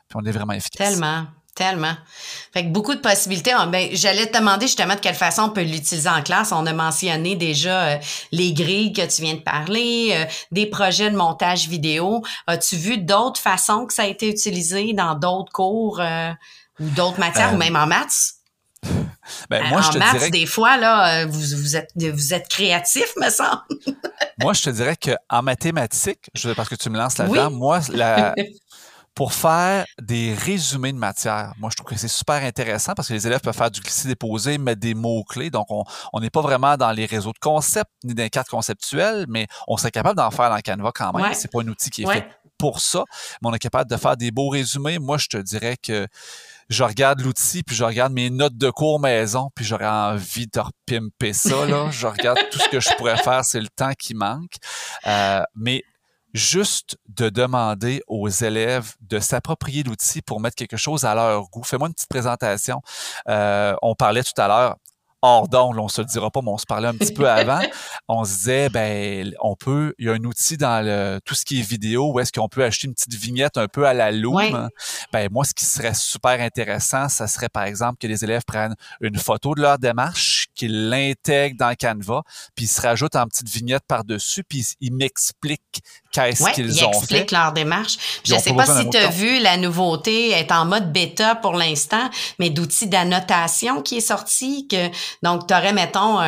puis 0.08 0.16
on 0.16 0.24
est 0.24 0.32
vraiment 0.32 0.54
efficace. 0.54 0.92
Tellement. 0.92 1.26
Tellement. 1.56 1.94
Fait 2.52 2.64
que 2.64 2.68
beaucoup 2.68 2.94
de 2.94 3.00
possibilités. 3.00 3.50
Ah, 3.56 3.64
Ben, 3.66 3.88
j'allais 3.92 4.26
te 4.26 4.36
demander 4.36 4.66
justement 4.66 4.94
de 4.94 5.00
quelle 5.00 5.14
façon 5.14 5.44
on 5.44 5.48
peut 5.50 5.62
l'utiliser 5.62 6.08
en 6.08 6.22
classe. 6.22 6.52
On 6.52 6.66
a 6.66 6.72
mentionné 6.74 7.34
déjà 7.34 7.82
euh, 7.86 7.96
les 8.30 8.52
grilles 8.52 8.92
que 8.92 9.00
tu 9.06 9.22
viens 9.22 9.34
de 9.34 9.40
parler, 9.40 10.10
euh, 10.12 10.24
des 10.52 10.66
projets 10.66 11.10
de 11.10 11.16
montage 11.16 11.66
vidéo. 11.66 12.22
As-tu 12.46 12.76
vu 12.76 12.98
d'autres 12.98 13.40
façons 13.40 13.86
que 13.86 13.94
ça 13.94 14.02
a 14.02 14.06
été 14.06 14.28
utilisé 14.28 14.92
dans 14.92 15.14
d'autres 15.14 15.50
cours 15.50 15.98
euh, 16.00 16.30
ou 16.78 16.90
d'autres 16.90 17.18
matières 17.18 17.54
ou 17.54 17.56
même 17.56 17.74
en 17.74 17.86
maths? 17.86 18.34
Ben, 19.50 19.64
moi, 19.70 19.80
en 19.80 19.82
je 19.82 19.90
te 19.90 19.98
maths, 19.98 20.12
dirais 20.12 20.30
des 20.30 20.46
fois, 20.46 20.76
là, 20.76 21.26
vous, 21.26 21.40
vous 21.40 21.74
êtes 21.74 21.90
vous 21.96 22.32
êtes 22.32 22.46
créatif, 22.48 23.06
me 23.16 23.28
semble. 23.28 23.60
Moi, 24.40 24.52
je 24.52 24.62
te 24.62 24.70
dirais 24.70 24.96
qu'en 24.96 25.42
mathématiques, 25.42 26.30
je, 26.34 26.50
parce 26.50 26.68
que 26.68 26.76
tu 26.76 26.90
me 26.90 26.96
lances 26.98 27.18
là-dedans, 27.18 27.48
Oui. 27.48 27.54
moi, 27.54 27.80
la- 27.88 28.34
pour 29.16 29.32
faire 29.32 29.86
des 30.00 30.34
résumés 30.34 30.92
de 30.92 30.98
matière, 30.98 31.54
moi, 31.58 31.70
je 31.70 31.76
trouve 31.76 31.88
que 31.88 31.96
c'est 31.98 32.06
super 32.06 32.36
intéressant 32.44 32.92
parce 32.94 33.08
que 33.08 33.14
les 33.14 33.26
élèves 33.26 33.40
peuvent 33.40 33.56
faire 33.56 33.70
du 33.70 33.80
glisser-déposer, 33.80 34.58
mettre 34.58 34.80
des 34.80 34.94
mots-clés. 34.94 35.50
Donc, 35.50 35.66
on 35.70 35.82
on 36.12 36.20
n'est 36.20 36.30
pas 36.30 36.42
vraiment 36.42 36.76
dans 36.76 36.92
les 36.92 37.06
réseaux 37.06 37.32
de 37.32 37.38
concepts 37.38 37.90
ni 38.04 38.14
dans 38.14 38.22
les 38.22 38.30
cartes 38.30 38.50
conceptuelles, 38.50 39.24
mais 39.28 39.46
on 39.66 39.78
serait 39.78 39.90
capable 39.90 40.16
d'en 40.16 40.30
faire 40.30 40.50
dans 40.50 40.60
Canva 40.60 40.92
quand 40.94 41.12
même. 41.14 41.26
Ouais. 41.26 41.34
C'est 41.34 41.50
pas 41.50 41.62
un 41.62 41.68
outil 41.68 41.90
qui 41.90 42.02
est 42.02 42.06
Ouais. 42.06 42.14
fait 42.16 42.28
pour 42.58 42.80
ça, 42.80 43.04
mais 43.42 43.48
on 43.50 43.54
est 43.54 43.58
capable 43.58 43.90
de 43.90 43.96
faire 43.96 44.16
des 44.16 44.30
beaux 44.30 44.48
résumés. 44.50 44.98
Moi, 44.98 45.18
je 45.18 45.28
te 45.28 45.36
dirais 45.38 45.76
que 45.82 46.06
je 46.68 46.84
regarde 46.84 47.20
l'outil, 47.20 47.62
puis 47.62 47.74
je 47.74 47.84
regarde 47.84 48.12
mes 48.12 48.28
notes 48.30 48.56
de 48.56 48.70
cours 48.70 49.00
maison, 49.00 49.50
puis 49.54 49.64
j'aurais 49.64 49.86
envie 49.86 50.46
de 50.46 50.60
repimper 50.60 51.32
ça. 51.32 51.64
Là. 51.66 51.88
je 51.90 52.06
regarde 52.06 52.38
tout 52.50 52.58
ce 52.58 52.68
que 52.68 52.80
je 52.80 52.90
pourrais 52.96 53.16
faire, 53.18 53.44
c'est 53.44 53.60
le 53.60 53.68
temps 53.68 53.92
qui 53.98 54.14
manque. 54.14 54.56
Euh, 55.06 55.42
mais 55.54 55.82
juste 56.36 56.98
de 57.08 57.28
demander 57.28 58.02
aux 58.06 58.28
élèves 58.28 58.94
de 59.00 59.18
s'approprier 59.18 59.82
l'outil 59.82 60.22
pour 60.22 60.40
mettre 60.40 60.56
quelque 60.56 60.76
chose 60.76 61.04
à 61.04 61.14
leur 61.14 61.48
goût. 61.50 61.62
Fais-moi 61.62 61.88
une 61.88 61.94
petite 61.94 62.08
présentation. 62.08 62.82
Euh, 63.28 63.74
on 63.82 63.94
parlait 63.94 64.22
tout 64.22 64.40
à 64.40 64.48
l'heure, 64.48 64.76
hors 65.22 65.48
d'onde, 65.48 65.78
on 65.78 65.88
se 65.88 66.00
le 66.00 66.06
dira 66.06 66.30
pas, 66.30 66.40
mais 66.42 66.50
on 66.50 66.58
se 66.58 66.66
parlait 66.66 66.88
un 66.88 66.94
petit 66.94 67.12
peu 67.12 67.28
avant. 67.30 67.60
On 68.08 68.24
se 68.24 68.34
disait, 68.34 68.68
ben, 68.68 69.32
on 69.40 69.56
peut, 69.56 69.94
il 69.98 70.06
y 70.06 70.08
a 70.08 70.12
un 70.12 70.24
outil 70.24 70.56
dans 70.56 70.84
le, 70.84 71.20
tout 71.24 71.34
ce 71.34 71.44
qui 71.44 71.60
est 71.60 71.62
vidéo 71.62 72.12
où 72.12 72.20
est-ce 72.20 72.32
qu'on 72.32 72.48
peut 72.48 72.64
acheter 72.64 72.86
une 72.86 72.94
petite 72.94 73.14
vignette 73.14 73.56
un 73.56 73.68
peu 73.68 73.86
à 73.86 73.94
la 73.94 74.12
Loom. 74.12 74.34
Ouais. 74.34 74.52
Ben, 75.12 75.28
moi, 75.30 75.44
ce 75.44 75.54
qui 75.54 75.64
serait 75.64 75.94
super 75.94 76.40
intéressant, 76.40 77.08
ça 77.08 77.26
serait, 77.26 77.48
par 77.48 77.64
exemple, 77.64 77.98
que 77.98 78.06
les 78.06 78.24
élèves 78.24 78.44
prennent 78.46 78.76
une 79.00 79.16
photo 79.16 79.54
de 79.54 79.62
leur 79.62 79.78
démarche, 79.78 80.35
qu'ils 80.56 80.88
l'intègrent 80.88 81.56
dans 81.58 81.74
Canva, 81.74 82.22
puis 82.54 82.64
ils 82.64 82.68
se 82.68 82.80
rajoutent 82.80 83.14
en 83.16 83.26
petite 83.26 83.48
vignette 83.48 83.84
par-dessus, 83.86 84.42
puis 84.42 84.66
ils 84.80 84.92
m'expliquent 84.92 85.60
qu'est-ce 86.12 86.42
Oui, 86.42 86.52
qu'ils 86.52 86.66
ils 86.70 86.84
ont 86.84 86.88
expliquent 86.90 87.30
fait. 87.30 87.36
leur 87.36 87.52
démarche. 87.52 87.96
Ils 88.24 88.30
Je 88.30 88.34
ont 88.34 88.38
sais 88.40 88.54
pas 88.54 88.66
si 88.66 88.90
tu 88.90 88.96
as 88.96 89.08
vu 89.08 89.38
la 89.40 89.56
nouveauté 89.58 90.30
est 90.30 90.50
en 90.50 90.64
mode 90.64 90.92
bêta 90.92 91.34
pour 91.36 91.52
l'instant, 91.52 92.10
mais 92.38 92.50
d'outils 92.50 92.88
d'annotation 92.88 93.82
qui 93.82 93.98
est 93.98 94.00
sorti 94.00 94.66
que 94.68 94.88
donc 95.22 95.46
tu 95.46 95.54
aurais 95.54 95.72
mettons 95.72 96.18
un, 96.18 96.26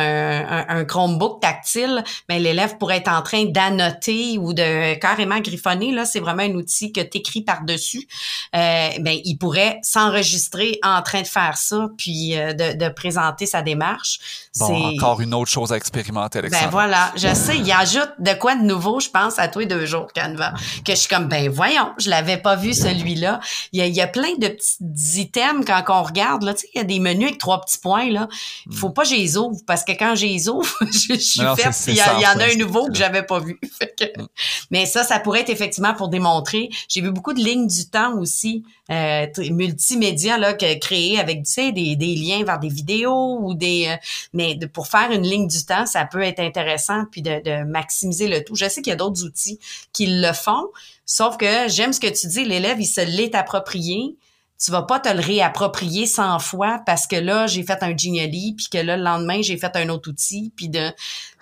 un, 0.59 0.65
un 0.69 0.85
Chromebook 0.85 1.41
tactile, 1.41 2.03
mais 2.29 2.39
l'élève 2.39 2.77
pourrait 2.77 2.97
être 2.97 3.11
en 3.11 3.21
train 3.21 3.45
d'annoter 3.45 4.37
ou 4.37 4.53
de 4.53 4.93
carrément 4.95 5.39
griffonner 5.39 5.91
là, 5.91 6.05
c'est 6.05 6.19
vraiment 6.19 6.43
un 6.43 6.53
outil 6.53 6.91
que 6.91 7.01
tu 7.01 7.17
écris 7.17 7.41
par-dessus. 7.41 8.07
Euh, 8.55 8.89
ben 8.99 9.17
il 9.25 9.37
pourrait 9.37 9.79
s'enregistrer 9.81 10.79
en 10.83 11.01
train 11.01 11.21
de 11.21 11.27
faire 11.27 11.57
ça 11.57 11.87
puis 11.97 12.37
euh, 12.37 12.53
de, 12.53 12.77
de 12.77 12.89
présenter 12.89 13.45
sa 13.45 13.61
démarche. 13.61 14.18
Bon, 14.57 14.95
encore 14.95 15.21
une 15.21 15.33
autre 15.33 15.49
chose 15.51 15.71
à 15.71 15.77
expérimenter, 15.77 16.39
Alexandre. 16.39 16.65
ben 16.65 16.71
voilà, 16.71 17.11
je 17.15 17.33
sais, 17.33 17.57
il 17.57 17.71
ajoute 17.71 18.09
de 18.19 18.33
quoi 18.33 18.55
de 18.55 18.63
nouveau, 18.63 18.99
je 18.99 19.09
pense, 19.09 19.37
à 19.39 19.47
tous 19.47 19.59
les 19.59 19.65
deux 19.65 19.85
jours, 19.85 20.07
Canva. 20.13 20.53
Que 20.83 20.93
je 20.93 20.97
suis 20.99 21.07
comme, 21.07 21.27
ben 21.27 21.49
voyons, 21.49 21.91
je 21.99 22.09
l'avais 22.09 22.37
pas 22.37 22.55
vu 22.55 22.73
celui-là. 22.73 23.39
Il 23.73 23.79
y 23.79 23.81
a, 23.81 23.85
il 23.85 23.93
y 23.95 24.01
a 24.01 24.07
plein 24.07 24.35
de 24.37 24.47
petits 24.47 25.21
items 25.21 25.63
quand 25.65 25.83
on 25.89 26.03
regarde, 26.03 26.43
là, 26.43 26.53
tu 26.53 26.61
sais, 26.61 26.69
il 26.73 26.77
y 26.77 26.81
a 26.81 26.83
des 26.83 26.99
menus 26.99 27.27
avec 27.27 27.37
trois 27.39 27.61
petits 27.61 27.77
points, 27.77 28.09
là. 28.09 28.27
Il 28.69 28.75
faut 28.75 28.89
pas 28.89 29.03
que 29.03 29.09
je 29.09 29.15
les 29.15 29.37
ouvre, 29.37 29.57
parce 29.67 29.83
que 29.83 29.91
quand 29.93 30.15
je 30.15 30.25
les 30.25 30.49
ouvre, 30.49 30.67
je, 30.91 31.13
je 31.13 31.19
suis 31.19 31.41
Hmm. 31.41 31.45
Non, 31.45 31.55
faite, 31.55 31.73
il 31.87 31.93
y, 31.95 32.01
a- 32.01 32.15
il 32.17 32.21
y 32.21 32.27
en 32.27 32.39
a 32.39 32.51
un 32.51 32.55
nouveau 32.55 32.87
que 32.87 32.95
j'avais 32.95 33.23
pas 33.23 33.39
vu. 33.39 33.59
Fait 33.79 33.93
que- 33.97 34.21
Mm. 34.21 34.27
Mais 34.71 34.85
ça, 34.87 35.03
ça 35.03 35.19
pourrait 35.19 35.41
être 35.41 35.49
effectivement 35.49 35.93
pour 35.93 36.09
démontrer. 36.09 36.69
J'ai 36.87 37.01
vu 37.01 37.11
beaucoup 37.11 37.33
de 37.33 37.39
lignes 37.39 37.67
du 37.67 37.87
temps 37.89 38.17
aussi, 38.17 38.63
euh, 38.91 39.27
multimédia, 39.51 40.37
là, 40.37 40.53
que, 40.53 40.79
créées 40.79 41.19
avec, 41.19 41.43
tu 41.43 41.51
sais, 41.51 41.71
des, 41.71 41.95
liens 41.95 42.43
vers 42.43 42.59
des 42.59 42.69
vidéos 42.69 43.39
ou 43.41 43.53
des... 43.53 43.87
euh, 43.87 43.95
mais 44.33 44.57
pour 44.73 44.87
faire 44.87 45.11
une 45.11 45.23
ligne 45.23 45.47
du 45.47 45.63
temps, 45.65 45.85
ça 45.85 46.05
peut 46.05 46.21
être 46.21 46.39
intéressant 46.39 47.05
puis 47.11 47.21
de, 47.21 47.63
maximiser 47.65 48.27
le 48.27 48.43
tout. 48.43 48.55
Je 48.55 48.67
sais 48.67 48.81
qu'il 48.81 48.91
y 48.91 48.93
a 48.93 48.97
d'autres 48.97 49.23
outils 49.23 49.59
qui 49.93 50.07
le 50.07 50.33
font, 50.33 50.67
sauf 51.05 51.37
que 51.37 51.67
j'aime 51.67 51.93
ce 51.93 51.99
que 51.99 52.07
tu 52.07 52.27
dis, 52.27 52.45
l'élève, 52.45 52.79
il 52.79 52.87
se 52.87 53.01
l'est 53.01 53.35
approprié. 53.35 54.17
Tu 54.57 54.71
vas 54.71 54.81
pas 54.81 54.99
te 54.99 55.07
le 55.07 55.21
réapproprier 55.21 56.05
100 56.05 56.39
fois 56.39 56.81
parce 56.85 57.07
que 57.07 57.15
là, 57.15 57.47
j'ai 57.47 57.63
fait 57.63 57.81
un 57.81 57.95
Genially, 57.95 58.55
puis 58.57 58.67
que 58.69 58.77
là, 58.77 58.97
le 58.97 59.03
lendemain, 59.03 59.41
j'ai 59.41 59.57
fait 59.57 59.73
un 59.75 59.87
autre 59.89 60.09
outil, 60.09 60.51
puis 60.55 60.67
de... 60.67 60.91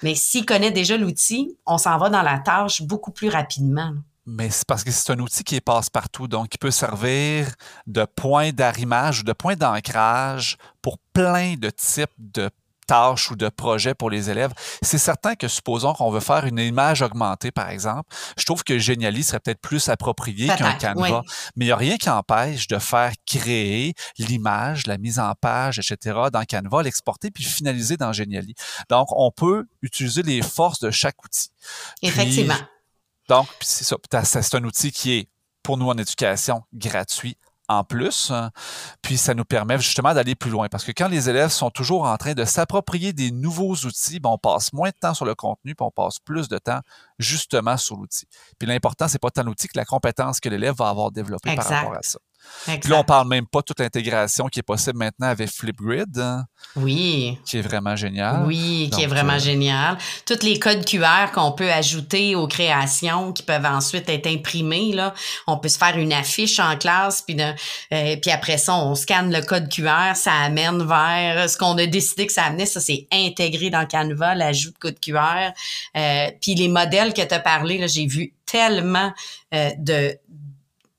Mais 0.03 0.13
s'il 0.13 0.45
connaît 0.45 0.71
déjà 0.71 0.97
l'outil, 0.97 1.55
on 1.65 1.79
s'en 1.79 1.97
va 1.97 2.09
dans 2.09 2.21
la 2.21 2.37
tâche 2.37 2.83
beaucoup 2.83 3.11
plus 3.11 3.29
rapidement. 3.29 3.93
Mais 4.27 4.49
c'est 4.49 4.67
parce 4.67 4.83
que 4.83 4.91
c'est 4.91 5.13
un 5.13 5.19
outil 5.19 5.45
qui 5.45 5.55
est 5.55 5.61
passe-partout, 5.61 6.27
donc 6.27 6.49
il 6.53 6.57
peut 6.57 6.69
servir 6.69 7.47
de 7.87 8.03
point 8.03 8.51
d'arrimage 8.51 9.21
ou 9.21 9.23
de 9.23 9.31
point 9.31 9.55
d'ancrage 9.55 10.57
pour 10.81 10.99
plein 11.13 11.55
de 11.55 11.69
types 11.69 12.11
de 12.19 12.49
tâches 12.87 13.31
ou 13.31 13.35
de 13.35 13.47
projets 13.49 13.93
pour 13.93 14.09
les 14.09 14.29
élèves. 14.29 14.53
C'est 14.81 14.97
certain 14.97 15.35
que 15.35 15.47
supposons 15.47 15.93
qu'on 15.93 16.09
veut 16.09 16.19
faire 16.19 16.45
une 16.45 16.59
image 16.59 17.01
augmentée, 17.01 17.51
par 17.51 17.69
exemple, 17.69 18.13
je 18.37 18.45
trouve 18.45 18.63
que 18.63 18.79
Genially 18.79 19.23
serait 19.23 19.39
peut-être 19.39 19.61
plus 19.61 19.87
approprié 19.89 20.47
qu'un 20.47 20.73
Canva. 20.73 21.19
oui. 21.19 21.31
Mais 21.55 21.65
il 21.65 21.67
n'y 21.67 21.71
a 21.71 21.77
rien 21.77 21.97
qui 21.97 22.09
empêche 22.09 22.67
de 22.67 22.79
faire 22.79 23.11
créer 23.25 23.93
l'image, 24.17 24.87
la 24.87 24.97
mise 24.97 25.19
en 25.19 25.33
page, 25.39 25.79
etc. 25.79 26.17
dans 26.33 26.43
Canva, 26.43 26.81
l'exporter 26.83 27.29
puis 27.29 27.43
finaliser 27.43 27.97
dans 27.97 28.13
Genially. 28.13 28.55
Donc, 28.89 29.07
on 29.11 29.31
peut 29.31 29.67
utiliser 29.81 30.23
les 30.23 30.41
forces 30.41 30.79
de 30.79 30.91
chaque 30.91 31.23
outil. 31.23 31.49
Puis, 32.01 32.09
Effectivement. 32.09 32.55
Donc, 33.27 33.47
c'est 33.61 33.83
ça. 33.83 33.97
C'est 34.23 34.55
un 34.55 34.63
outil 34.63 34.91
qui 34.91 35.13
est, 35.13 35.29
pour 35.63 35.77
nous 35.77 35.87
en 35.87 35.97
éducation, 35.97 36.63
gratuit 36.73 37.37
en 37.67 37.83
plus. 37.83 38.31
Hein. 38.31 38.51
Puis 39.01 39.17
ça 39.17 39.33
nous 39.33 39.43
permet 39.43 39.77
justement 39.77 40.13
d'aller 40.13 40.35
plus 40.35 40.49
loin. 40.49 40.67
Parce 40.69 40.83
que 40.83 40.91
quand 40.91 41.07
les 41.07 41.29
élèves 41.29 41.49
sont 41.49 41.69
toujours 41.69 42.03
en 42.03 42.17
train 42.17 42.33
de 42.33 42.45
s'approprier 42.45 43.13
des 43.13 43.31
nouveaux 43.31 43.73
outils, 43.73 44.19
ben, 44.19 44.29
on 44.29 44.37
passe 44.37 44.73
moins 44.73 44.89
de 44.89 44.95
temps 44.99 45.13
sur 45.13 45.25
le 45.25 45.35
contenu, 45.35 45.75
puis 45.75 45.85
on 45.85 45.91
passe 45.91 46.19
plus 46.19 46.47
de 46.47 46.57
temps 46.57 46.79
justement 47.19 47.77
sur 47.77 47.97
l'outil. 47.97 48.25
Puis 48.57 48.67
l'important, 48.67 49.07
c'est 49.07 49.19
pas 49.19 49.31
tant 49.31 49.43
l'outil 49.43 49.67
que 49.67 49.77
la 49.77 49.85
compétence 49.85 50.39
que 50.39 50.49
l'élève 50.49 50.75
va 50.75 50.89
avoir 50.89 51.11
développée 51.11 51.55
par 51.55 51.65
rapport 51.65 51.95
à 51.95 52.03
ça. 52.03 52.19
Puis 52.65 52.89
là, 52.89 52.99
on 52.99 53.03
parle 53.03 53.27
même 53.27 53.47
pas 53.47 53.59
de 53.59 53.65
toute 53.65 53.79
l'intégration 53.79 54.47
qui 54.47 54.59
est 54.59 54.63
possible 54.63 54.97
maintenant 54.97 55.27
avec 55.27 55.49
Flipgrid. 55.49 56.17
Hein, 56.17 56.45
oui. 56.75 57.37
Qui 57.45 57.57
est 57.57 57.61
vraiment 57.61 57.95
génial. 57.95 58.43
Oui, 58.45 58.89
qui 58.93 59.03
est 59.03 59.07
vraiment 59.07 59.33
euh, 59.33 59.39
génial. 59.39 59.97
Tous 60.25 60.43
les 60.43 60.59
codes 60.59 60.85
QR 60.85 61.31
qu'on 61.33 61.51
peut 61.51 61.71
ajouter 61.71 62.35
aux 62.35 62.47
créations 62.47 63.31
qui 63.31 63.43
peuvent 63.43 63.65
ensuite 63.65 64.09
être 64.09 64.27
imprimés, 64.27 64.93
là. 64.93 65.13
On 65.47 65.57
peut 65.57 65.69
se 65.69 65.77
faire 65.77 65.97
une 65.97 66.13
affiche 66.13 66.59
en 66.59 66.77
classe, 66.77 67.21
puis, 67.21 67.37
euh, 67.41 68.15
puis 68.21 68.31
après 68.31 68.57
ça, 68.57 68.75
on 68.75 68.95
scanne 68.95 69.33
le 69.33 69.41
code 69.41 69.69
QR, 69.69 70.15
ça 70.15 70.33
amène 70.33 70.85
vers 70.85 71.49
ce 71.49 71.57
qu'on 71.57 71.77
a 71.77 71.85
décidé 71.85 72.27
que 72.27 72.33
ça 72.33 72.43
amenait. 72.43 72.65
Ça, 72.65 72.81
c'est 72.81 73.07
intégré 73.11 73.69
dans 73.69 73.85
Canva, 73.85 74.35
l'ajout 74.35 74.71
de 74.71 74.77
code 74.77 74.99
QR. 74.99 75.51
Euh, 75.95 76.31
puis 76.41 76.55
les 76.55 76.67
modèles 76.67 77.13
que 77.13 77.21
tu 77.21 77.33
as 77.33 77.39
parlé, 77.39 77.77
là, 77.77 77.87
j'ai 77.87 78.07
vu 78.07 78.33
tellement 78.45 79.11
de 79.51 80.17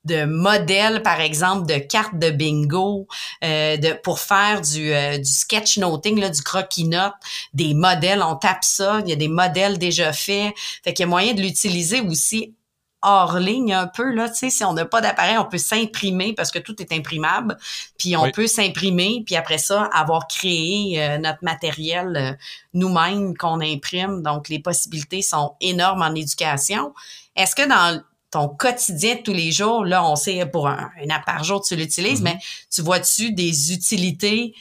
de 0.09 0.25
modèles, 0.25 1.03
par 1.03 1.21
exemple, 1.21 1.66
de 1.66 1.79
cartes 1.79 2.18
de 2.18 2.31
bingo, 2.31 3.07
euh, 3.44 3.77
de, 3.77 3.92
pour 4.03 4.18
faire 4.18 4.61
du, 4.61 4.92
euh, 4.92 5.18
du 5.18 5.31
sketchnoting, 5.31 6.18
là, 6.18 6.31
du 6.31 6.42
croquis-note, 6.42 7.14
des 7.55 7.75
modèles, 7.75 8.23
on 8.23 8.35
tape 8.37 8.64
ça, 8.64 9.01
il 9.05 9.11
y 9.11 9.12
a 9.12 9.16
des 9.16 9.29
modèles 9.29 9.79
déjà 9.79 10.12
faits. 10.12 10.53
Fait 10.83 10.92
qu'il 10.92 11.05
y 11.05 11.07
a 11.07 11.09
moyen 11.09 11.35
de 11.35 11.40
l'utiliser 11.40 12.01
aussi 12.01 12.55
hors 13.03 13.38
ligne 13.38 13.73
un 13.73 13.87
peu 13.87 14.12
là, 14.12 14.29
tu 14.29 14.37
sais, 14.37 14.51
si 14.51 14.64
on 14.64 14.73
n'a 14.73 14.85
pas 14.85 15.01
d'appareil, 15.01 15.38
on 15.38 15.44
peut 15.44 15.59
s'imprimer 15.59 16.33
parce 16.33 16.51
que 16.51 16.59
tout 16.59 16.81
est 16.83 16.92
imprimable, 16.92 17.57
puis 17.97 18.16
on 18.16 18.31
peut 18.31 18.47
s'imprimer, 18.47 19.23
puis 19.25 19.37
après 19.37 19.59
ça 19.59 19.85
avoir 19.92 20.27
créé 20.27 21.01
euh, 21.01 21.18
notre 21.18 21.38
matériel 21.42 22.16
euh, 22.16 22.33
nous-mêmes 22.75 23.37
qu'on 23.37 23.61
imprime. 23.61 24.23
Donc 24.23 24.49
les 24.49 24.59
possibilités 24.59 25.23
sont 25.23 25.55
énormes 25.61 26.03
en 26.03 26.14
éducation. 26.14 26.92
Est-ce 27.37 27.55
que 27.55 27.68
dans 27.68 28.03
ton 28.31 28.49
quotidien 28.49 29.17
de 29.17 29.23
tous 29.23 29.33
les 29.33 29.53
jours, 29.53 29.85
là, 29.85 30.05
on 30.05 30.17
sait 30.17 30.45
pour 30.47 30.69
un, 30.69 30.91
une 31.03 31.11
app 31.11 31.25
par 31.25 31.45
jour, 31.45 31.62
tu 31.62 31.77
l'utilises, 31.77 32.21
mm-hmm. 32.21 32.25
mais 32.25 32.38
tu 32.71 32.83
vois-tu 32.83 33.33
des 33.33 33.73
utilités? 33.73 34.55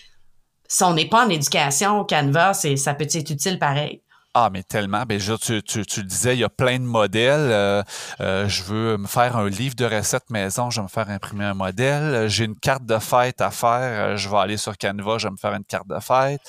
Si 0.68 0.84
on 0.84 0.94
n'est 0.94 1.08
pas 1.08 1.26
en 1.26 1.30
éducation, 1.30 2.04
Canva, 2.06 2.54
ça 2.54 2.94
peut 2.94 3.08
être 3.10 3.30
utile 3.30 3.60
pareil. 3.60 4.02
Ah, 4.40 4.52
mais 4.52 4.62
tellement. 4.62 5.04
Je, 5.10 5.34
tu, 5.34 5.64
tu, 5.64 5.84
tu, 5.84 6.02
le 6.02 6.06
disais, 6.06 6.36
il 6.36 6.40
y 6.42 6.44
a 6.44 6.50
plein 6.50 6.78
de 6.78 6.84
modèles. 6.84 7.50
Euh, 7.52 7.82
euh, 8.22 8.48
je 8.48 8.62
veux 8.62 8.98
me 8.98 9.08
faire 9.08 9.36
un 9.36 9.50
livre 9.50 9.74
de 9.74 9.86
recettes 9.86 10.30
maison, 10.30 10.70
je 10.70 10.80
vais 10.80 10.84
me 10.84 10.90
faire 10.90 11.10
imprimer 11.10 11.46
un 11.46 11.56
modèle. 11.56 12.30
J'ai 12.30 12.46
une 12.46 12.56
carte 12.56 12.86
de 12.86 13.00
fête 13.00 13.42
à 13.42 13.50
faire, 13.50 14.12
euh, 14.12 14.16
je 14.16 14.30
vais 14.30 14.38
aller 14.38 14.58
sur 14.58 14.78
Canva, 14.78 15.18
je 15.18 15.28
vais 15.28 15.32
me 15.32 15.38
faire 15.38 15.54
une 15.54 15.64
carte 15.64 15.88
de 15.88 16.00
fête. 16.00 16.42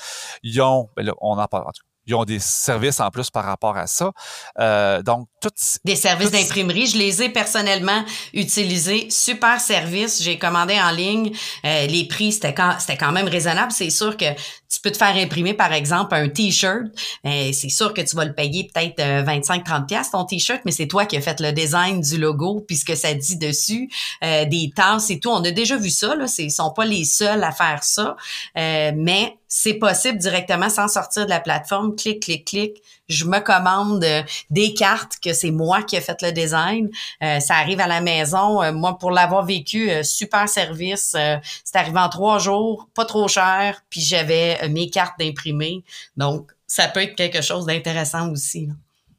Ils 0.43 0.61
ont, 0.61 0.87
ben 0.95 1.03
là, 1.03 1.13
on 1.19 1.39
en 1.39 1.47
parle, 1.47 1.71
ils 2.09 2.15
ont 2.15 2.25
des 2.25 2.39
services 2.39 2.99
en 2.99 3.09
plus 3.11 3.29
par 3.29 3.45
rapport 3.45 3.77
à 3.77 3.87
ça. 3.87 4.11
Euh, 4.59 5.01
donc, 5.03 5.27
toutes 5.41 5.53
des 5.85 5.95
services 5.95 6.31
d'imprimerie, 6.31 6.87
je 6.87 6.97
les 6.97 7.21
ai 7.21 7.29
personnellement 7.29 8.03
utilisés. 8.33 9.07
Super 9.09 9.61
service. 9.61 10.21
J'ai 10.21 10.37
commandé 10.37 10.79
en 10.79 10.91
ligne. 10.91 11.31
Euh, 11.65 11.85
les 11.85 12.07
prix 12.07 12.31
c'était 12.31 12.53
quand 12.53 12.75
c'était 12.79 12.97
quand 12.97 13.11
même 13.11 13.27
raisonnable. 13.27 13.71
C'est 13.71 13.91
sûr 13.91 14.17
que 14.17 14.25
tu 14.33 14.81
peux 14.81 14.91
te 14.91 14.97
faire 14.97 15.15
imprimer 15.15 15.53
par 15.53 15.71
exemple 15.71 16.15
un 16.15 16.27
t-shirt. 16.29 16.85
Euh, 17.25 17.51
c'est 17.53 17.69
sûr 17.69 17.93
que 17.93 18.01
tu 18.01 18.15
vas 18.15 18.25
le 18.25 18.33
payer 18.33 18.69
peut-être 18.73 18.99
25-30 18.99 19.85
pièces 19.85 20.11
ton 20.11 20.25
t-shirt, 20.25 20.61
mais 20.65 20.71
c'est 20.71 20.87
toi 20.87 21.05
qui 21.05 21.15
as 21.15 21.21
fait 21.21 21.39
le 21.39 21.51
design 21.51 22.01
du 22.01 22.17
logo 22.17 22.65
puis 22.67 22.77
ce 22.77 22.85
que 22.85 22.95
ça 22.95 23.13
dit 23.13 23.37
dessus, 23.37 23.89
des 24.21 24.71
tasses 24.75 25.09
et 25.09 25.19
tout. 25.19 25.29
On 25.29 25.43
a 25.43 25.51
déjà 25.51 25.77
vu 25.77 25.89
ça. 25.89 26.15
Là, 26.15 26.25
ils 26.37 26.51
sont 26.51 26.71
pas 26.71 26.85
les 26.85 27.05
seuls 27.05 27.43
à 27.43 27.51
faire 27.51 27.83
ça, 27.83 28.15
mais 28.55 29.37
c'est 29.51 29.73
possible 29.73 30.19
directement 30.19 30.69
sans 30.69 30.87
sortir 30.87 31.25
de 31.25 31.31
la 31.31 31.39
plateforme. 31.39 31.95
Clic, 31.95 32.21
clic, 32.21 32.45
clic. 32.45 32.83
Je 33.09 33.25
me 33.25 33.39
commande 33.39 34.03
euh, 34.03 34.21
des 34.51 34.75
cartes 34.75 35.17
que 35.19 35.33
c'est 35.33 35.49
moi 35.49 35.81
qui 35.81 35.95
ai 35.95 36.01
fait 36.01 36.21
le 36.21 36.31
design. 36.31 36.87
Euh, 37.23 37.39
ça 37.39 37.55
arrive 37.55 37.79
à 37.79 37.87
la 37.87 37.99
maison. 37.99 38.61
Euh, 38.61 38.71
moi, 38.71 38.99
pour 38.99 39.09
l'avoir 39.09 39.43
vécu, 39.43 39.91
super 40.03 40.47
service. 40.47 41.15
c'est 41.63 41.75
arrivé 41.75 41.99
en 41.99 42.09
trois 42.09 42.37
jours, 42.37 42.87
pas 42.93 43.05
trop 43.05 43.27
cher. 43.27 43.81
Puis 43.89 44.01
j'avais 44.01 44.69
mes 44.69 44.91
cartes 44.91 45.17
d'imprimé. 45.19 45.83
Donc, 46.15 46.51
ça 46.67 46.87
peut 46.87 47.01
être 47.01 47.15
quelque 47.15 47.41
chose 47.41 47.65
d'intéressant 47.65 48.29
aussi. 48.29 48.69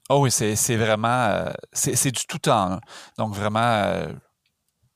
Oh 0.09 0.21
oui, 0.21 0.31
c'est 0.31 0.77
vraiment... 0.77 1.47
c'est 1.73 2.13
du 2.13 2.25
tout 2.27 2.39
temps. 2.39 2.79
Donc, 3.19 3.35
vraiment... 3.35 4.07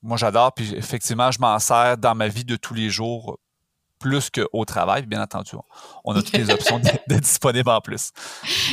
moi, 0.00 0.16
j'adore. 0.16 0.52
Puis 0.54 0.72
effectivement, 0.76 1.32
je 1.32 1.40
m'en 1.40 1.58
sers 1.58 1.98
dans 1.98 2.14
ma 2.14 2.28
vie 2.28 2.44
de 2.44 2.54
tous 2.54 2.74
les 2.74 2.88
jours 2.88 3.36
plus 4.04 4.28
qu'au 4.28 4.66
travail, 4.66 5.06
bien 5.06 5.22
entendu. 5.22 5.52
On 6.04 6.14
a 6.14 6.20
toutes 6.20 6.36
les 6.36 6.50
options 6.50 6.78
de, 6.78 7.16
disponibles 7.18 7.70
en 7.70 7.80
plus. 7.80 8.10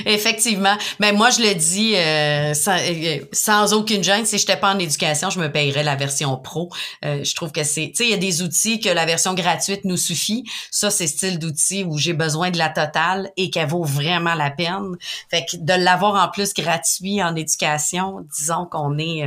Effectivement. 0.06 0.76
Mais 1.00 1.14
moi, 1.14 1.30
je 1.30 1.42
le 1.42 1.56
dis 1.56 1.96
euh, 1.96 2.54
euh, 2.68 3.20
sans, 3.32 3.74
aucune 3.74 4.04
gêne, 4.04 4.26
si 4.26 4.38
je 4.38 4.44
n'étais 4.44 4.58
pas 4.58 4.74
en 4.74 4.78
éducation, 4.78 5.30
je 5.30 5.40
me 5.40 5.50
payerais 5.50 5.84
la 5.84 5.96
version 5.96 6.36
pro. 6.36 6.70
Euh, 7.06 7.24
je 7.24 7.34
trouve 7.34 7.54
que 7.54 7.64
c'est... 7.64 7.94
Tu 7.96 8.04
sais, 8.04 8.04
il 8.04 8.10
y 8.10 8.14
a 8.14 8.18
des 8.18 8.42
outils 8.42 8.82
que 8.82 8.90
la 8.90 9.06
version 9.06 9.34
gratuite 9.34 9.86
nous 9.86 9.96
suffit. 9.96 10.44
Ça, 10.70 10.92
c'est 10.92 11.08
style 11.08 11.40
d'outils 11.40 11.86
où 11.86 11.98
j'ai 11.98 12.14
besoin 12.14 12.52
de 12.52 12.58
la 12.58 12.68
totale 12.68 13.32
et 13.38 13.50
qu'elle 13.52 13.70
vaut 13.70 13.86
vraiment 13.86 14.34
la 14.34 14.52
peine. 14.52 14.98
Fait 15.30 15.46
que 15.50 15.56
de 15.56 15.82
l'avoir 15.82 16.22
en 16.22 16.30
plus 16.30 16.54
gratuit 16.54 17.24
en 17.24 17.38
éducation, 17.38 18.18
disons 18.38 18.66
qu'on 18.66 18.98
est 18.98 19.26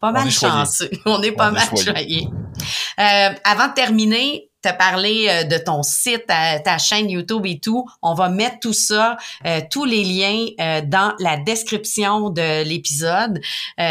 pas 0.00 0.10
mal 0.10 0.28
chanceux. 0.32 0.90
On 1.06 1.22
est 1.22 1.30
pas 1.30 1.52
mal 1.52 1.68
choyés. 1.76 2.26
avant 2.96 3.68
de 3.68 3.74
terminer, 3.74 4.50
te 4.64 4.78
parler 4.78 5.26
euh, 5.28 5.44
de 5.44 5.58
ton 5.58 5.82
site, 5.82 6.26
ta, 6.26 6.78
chaîne 6.78 7.10
YouTube 7.10 7.44
et 7.46 7.58
tout. 7.58 7.86
On 8.02 8.14
va 8.14 8.28
mettre 8.28 8.60
tout 8.60 8.72
ça, 8.72 9.16
euh, 9.44 9.60
tous 9.70 9.84
les 9.84 10.02
liens 10.04 10.46
euh, 10.60 10.80
dans 10.84 11.14
la 11.18 11.36
description 11.36 12.30
de 12.30 12.62
l'épisode. 12.64 13.40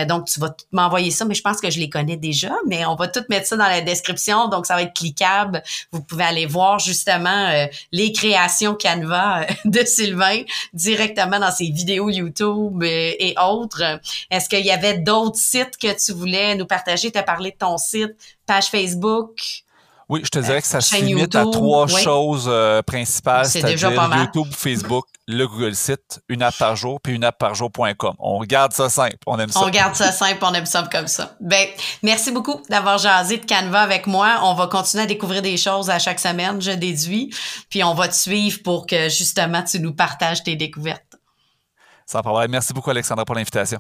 donc, 0.08 0.26
tu 0.26 0.40
vas 0.40 0.56
m'envoyer 0.72 1.12
ça, 1.12 1.26
mais 1.26 1.36
je 1.36 1.42
pense 1.42 1.62
que 1.62 1.70
je 1.70 1.80
les 1.80 1.90
connais 1.90 2.18
déjà, 2.18 2.54
mais 2.68 2.86
on 2.86 2.96
va 2.96 3.08
tout 3.08 3.24
mettre 3.30 3.48
ça 3.48 3.56
dans 3.56 3.68
la 3.68 3.82
description. 3.82 4.48
Donc, 4.48 4.66
ça 4.66 4.76
va 4.76 4.84
être 4.84 4.94
cliquable. 4.94 5.62
Vous 5.92 6.02
pouvez 6.02 6.24
aller 6.24 6.46
voir 6.46 6.80
justement 6.80 7.68
les 7.92 8.12
créations 8.12 8.76
Canva 8.76 9.46
de 9.66 9.86
Sylvain 9.86 10.44
directement 10.74 11.40
dans 11.40 11.52
ses 11.52 11.70
vidéos 11.70 12.10
YouTube 12.10 12.84
et 12.84 13.36
autres. 13.42 14.00
Est-ce 14.30 14.50
qu'il 14.50 14.66
y 14.66 14.72
avait 14.72 14.98
d'autres 14.98 15.40
sites 15.40 15.78
que 15.78 15.94
tu 16.04 16.14
voulais 16.14 16.56
nous 16.56 16.66
partager? 16.66 17.12
Tu 17.12 17.18
as 17.18 17.24
parlé 17.24 17.52
de 17.52 17.58
ton 17.58 17.78
site, 17.78 18.16
page 18.46 18.68
Facebook. 18.68 19.64
Oui, 20.14 20.22
je 20.24 20.30
te 20.30 20.38
dirais 20.38 20.62
que 20.62 20.68
ça 20.68 20.80
se 20.80 20.96
limite 20.96 21.34
à 21.34 21.44
trois 21.52 21.88
choses 21.88 22.46
euh, 22.48 22.84
principales, 22.84 23.48
c'est-à-dire 23.48 23.92
YouTube, 24.16 24.46
Facebook, 24.56 25.08
le 25.28 25.48
Google 25.48 25.74
Site, 25.74 26.22
une 26.30 26.44
app 26.44 26.56
par 26.56 26.76
jour, 26.76 27.02
puis 27.02 27.16
une 27.16 27.24
app 27.24 27.36
par 27.40 27.56
jour.com. 27.56 28.14
On 28.20 28.40
garde 28.44 28.74
ça 28.74 28.92
simple, 28.92 29.18
on 29.26 29.40
aime 29.40 29.50
ça. 29.50 29.62
On 29.62 29.70
garde 29.72 29.96
ça 29.96 30.12
simple, 30.12 30.38
on 30.44 30.54
aime 30.54 30.68
ça 30.68 30.88
comme 30.92 31.08
ça. 31.08 31.36
Ben, 31.40 31.68
merci 32.04 32.32
beaucoup 32.32 32.62
d'avoir 32.70 33.00
jasé 33.00 33.40
de 33.40 33.46
Canva 33.48 33.82
avec 33.82 34.06
moi. 34.06 34.42
On 34.44 34.54
va 34.54 34.68
continuer 34.68 35.06
à 35.06 35.08
découvrir 35.08 35.42
des 35.42 35.58
choses 35.58 35.90
à 35.90 35.98
chaque 35.98 36.20
semaine, 36.20 36.62
je 36.62 36.70
déduis, 36.70 37.34
puis 37.72 37.84
on 37.84 37.96
va 37.96 38.08
te 38.08 38.14
suivre 38.14 38.62
pour 38.64 38.86
que 38.86 39.10
justement 39.10 39.64
tu 39.64 39.80
nous 39.80 39.96
partages 39.96 40.44
tes 40.44 40.56
découvertes. 40.56 41.02
Sans 42.06 42.22
problème. 42.22 42.52
Merci 42.52 42.72
beaucoup 42.72 42.92
Alexandra 42.92 43.26
pour 43.26 43.34
l'invitation. 43.34 43.80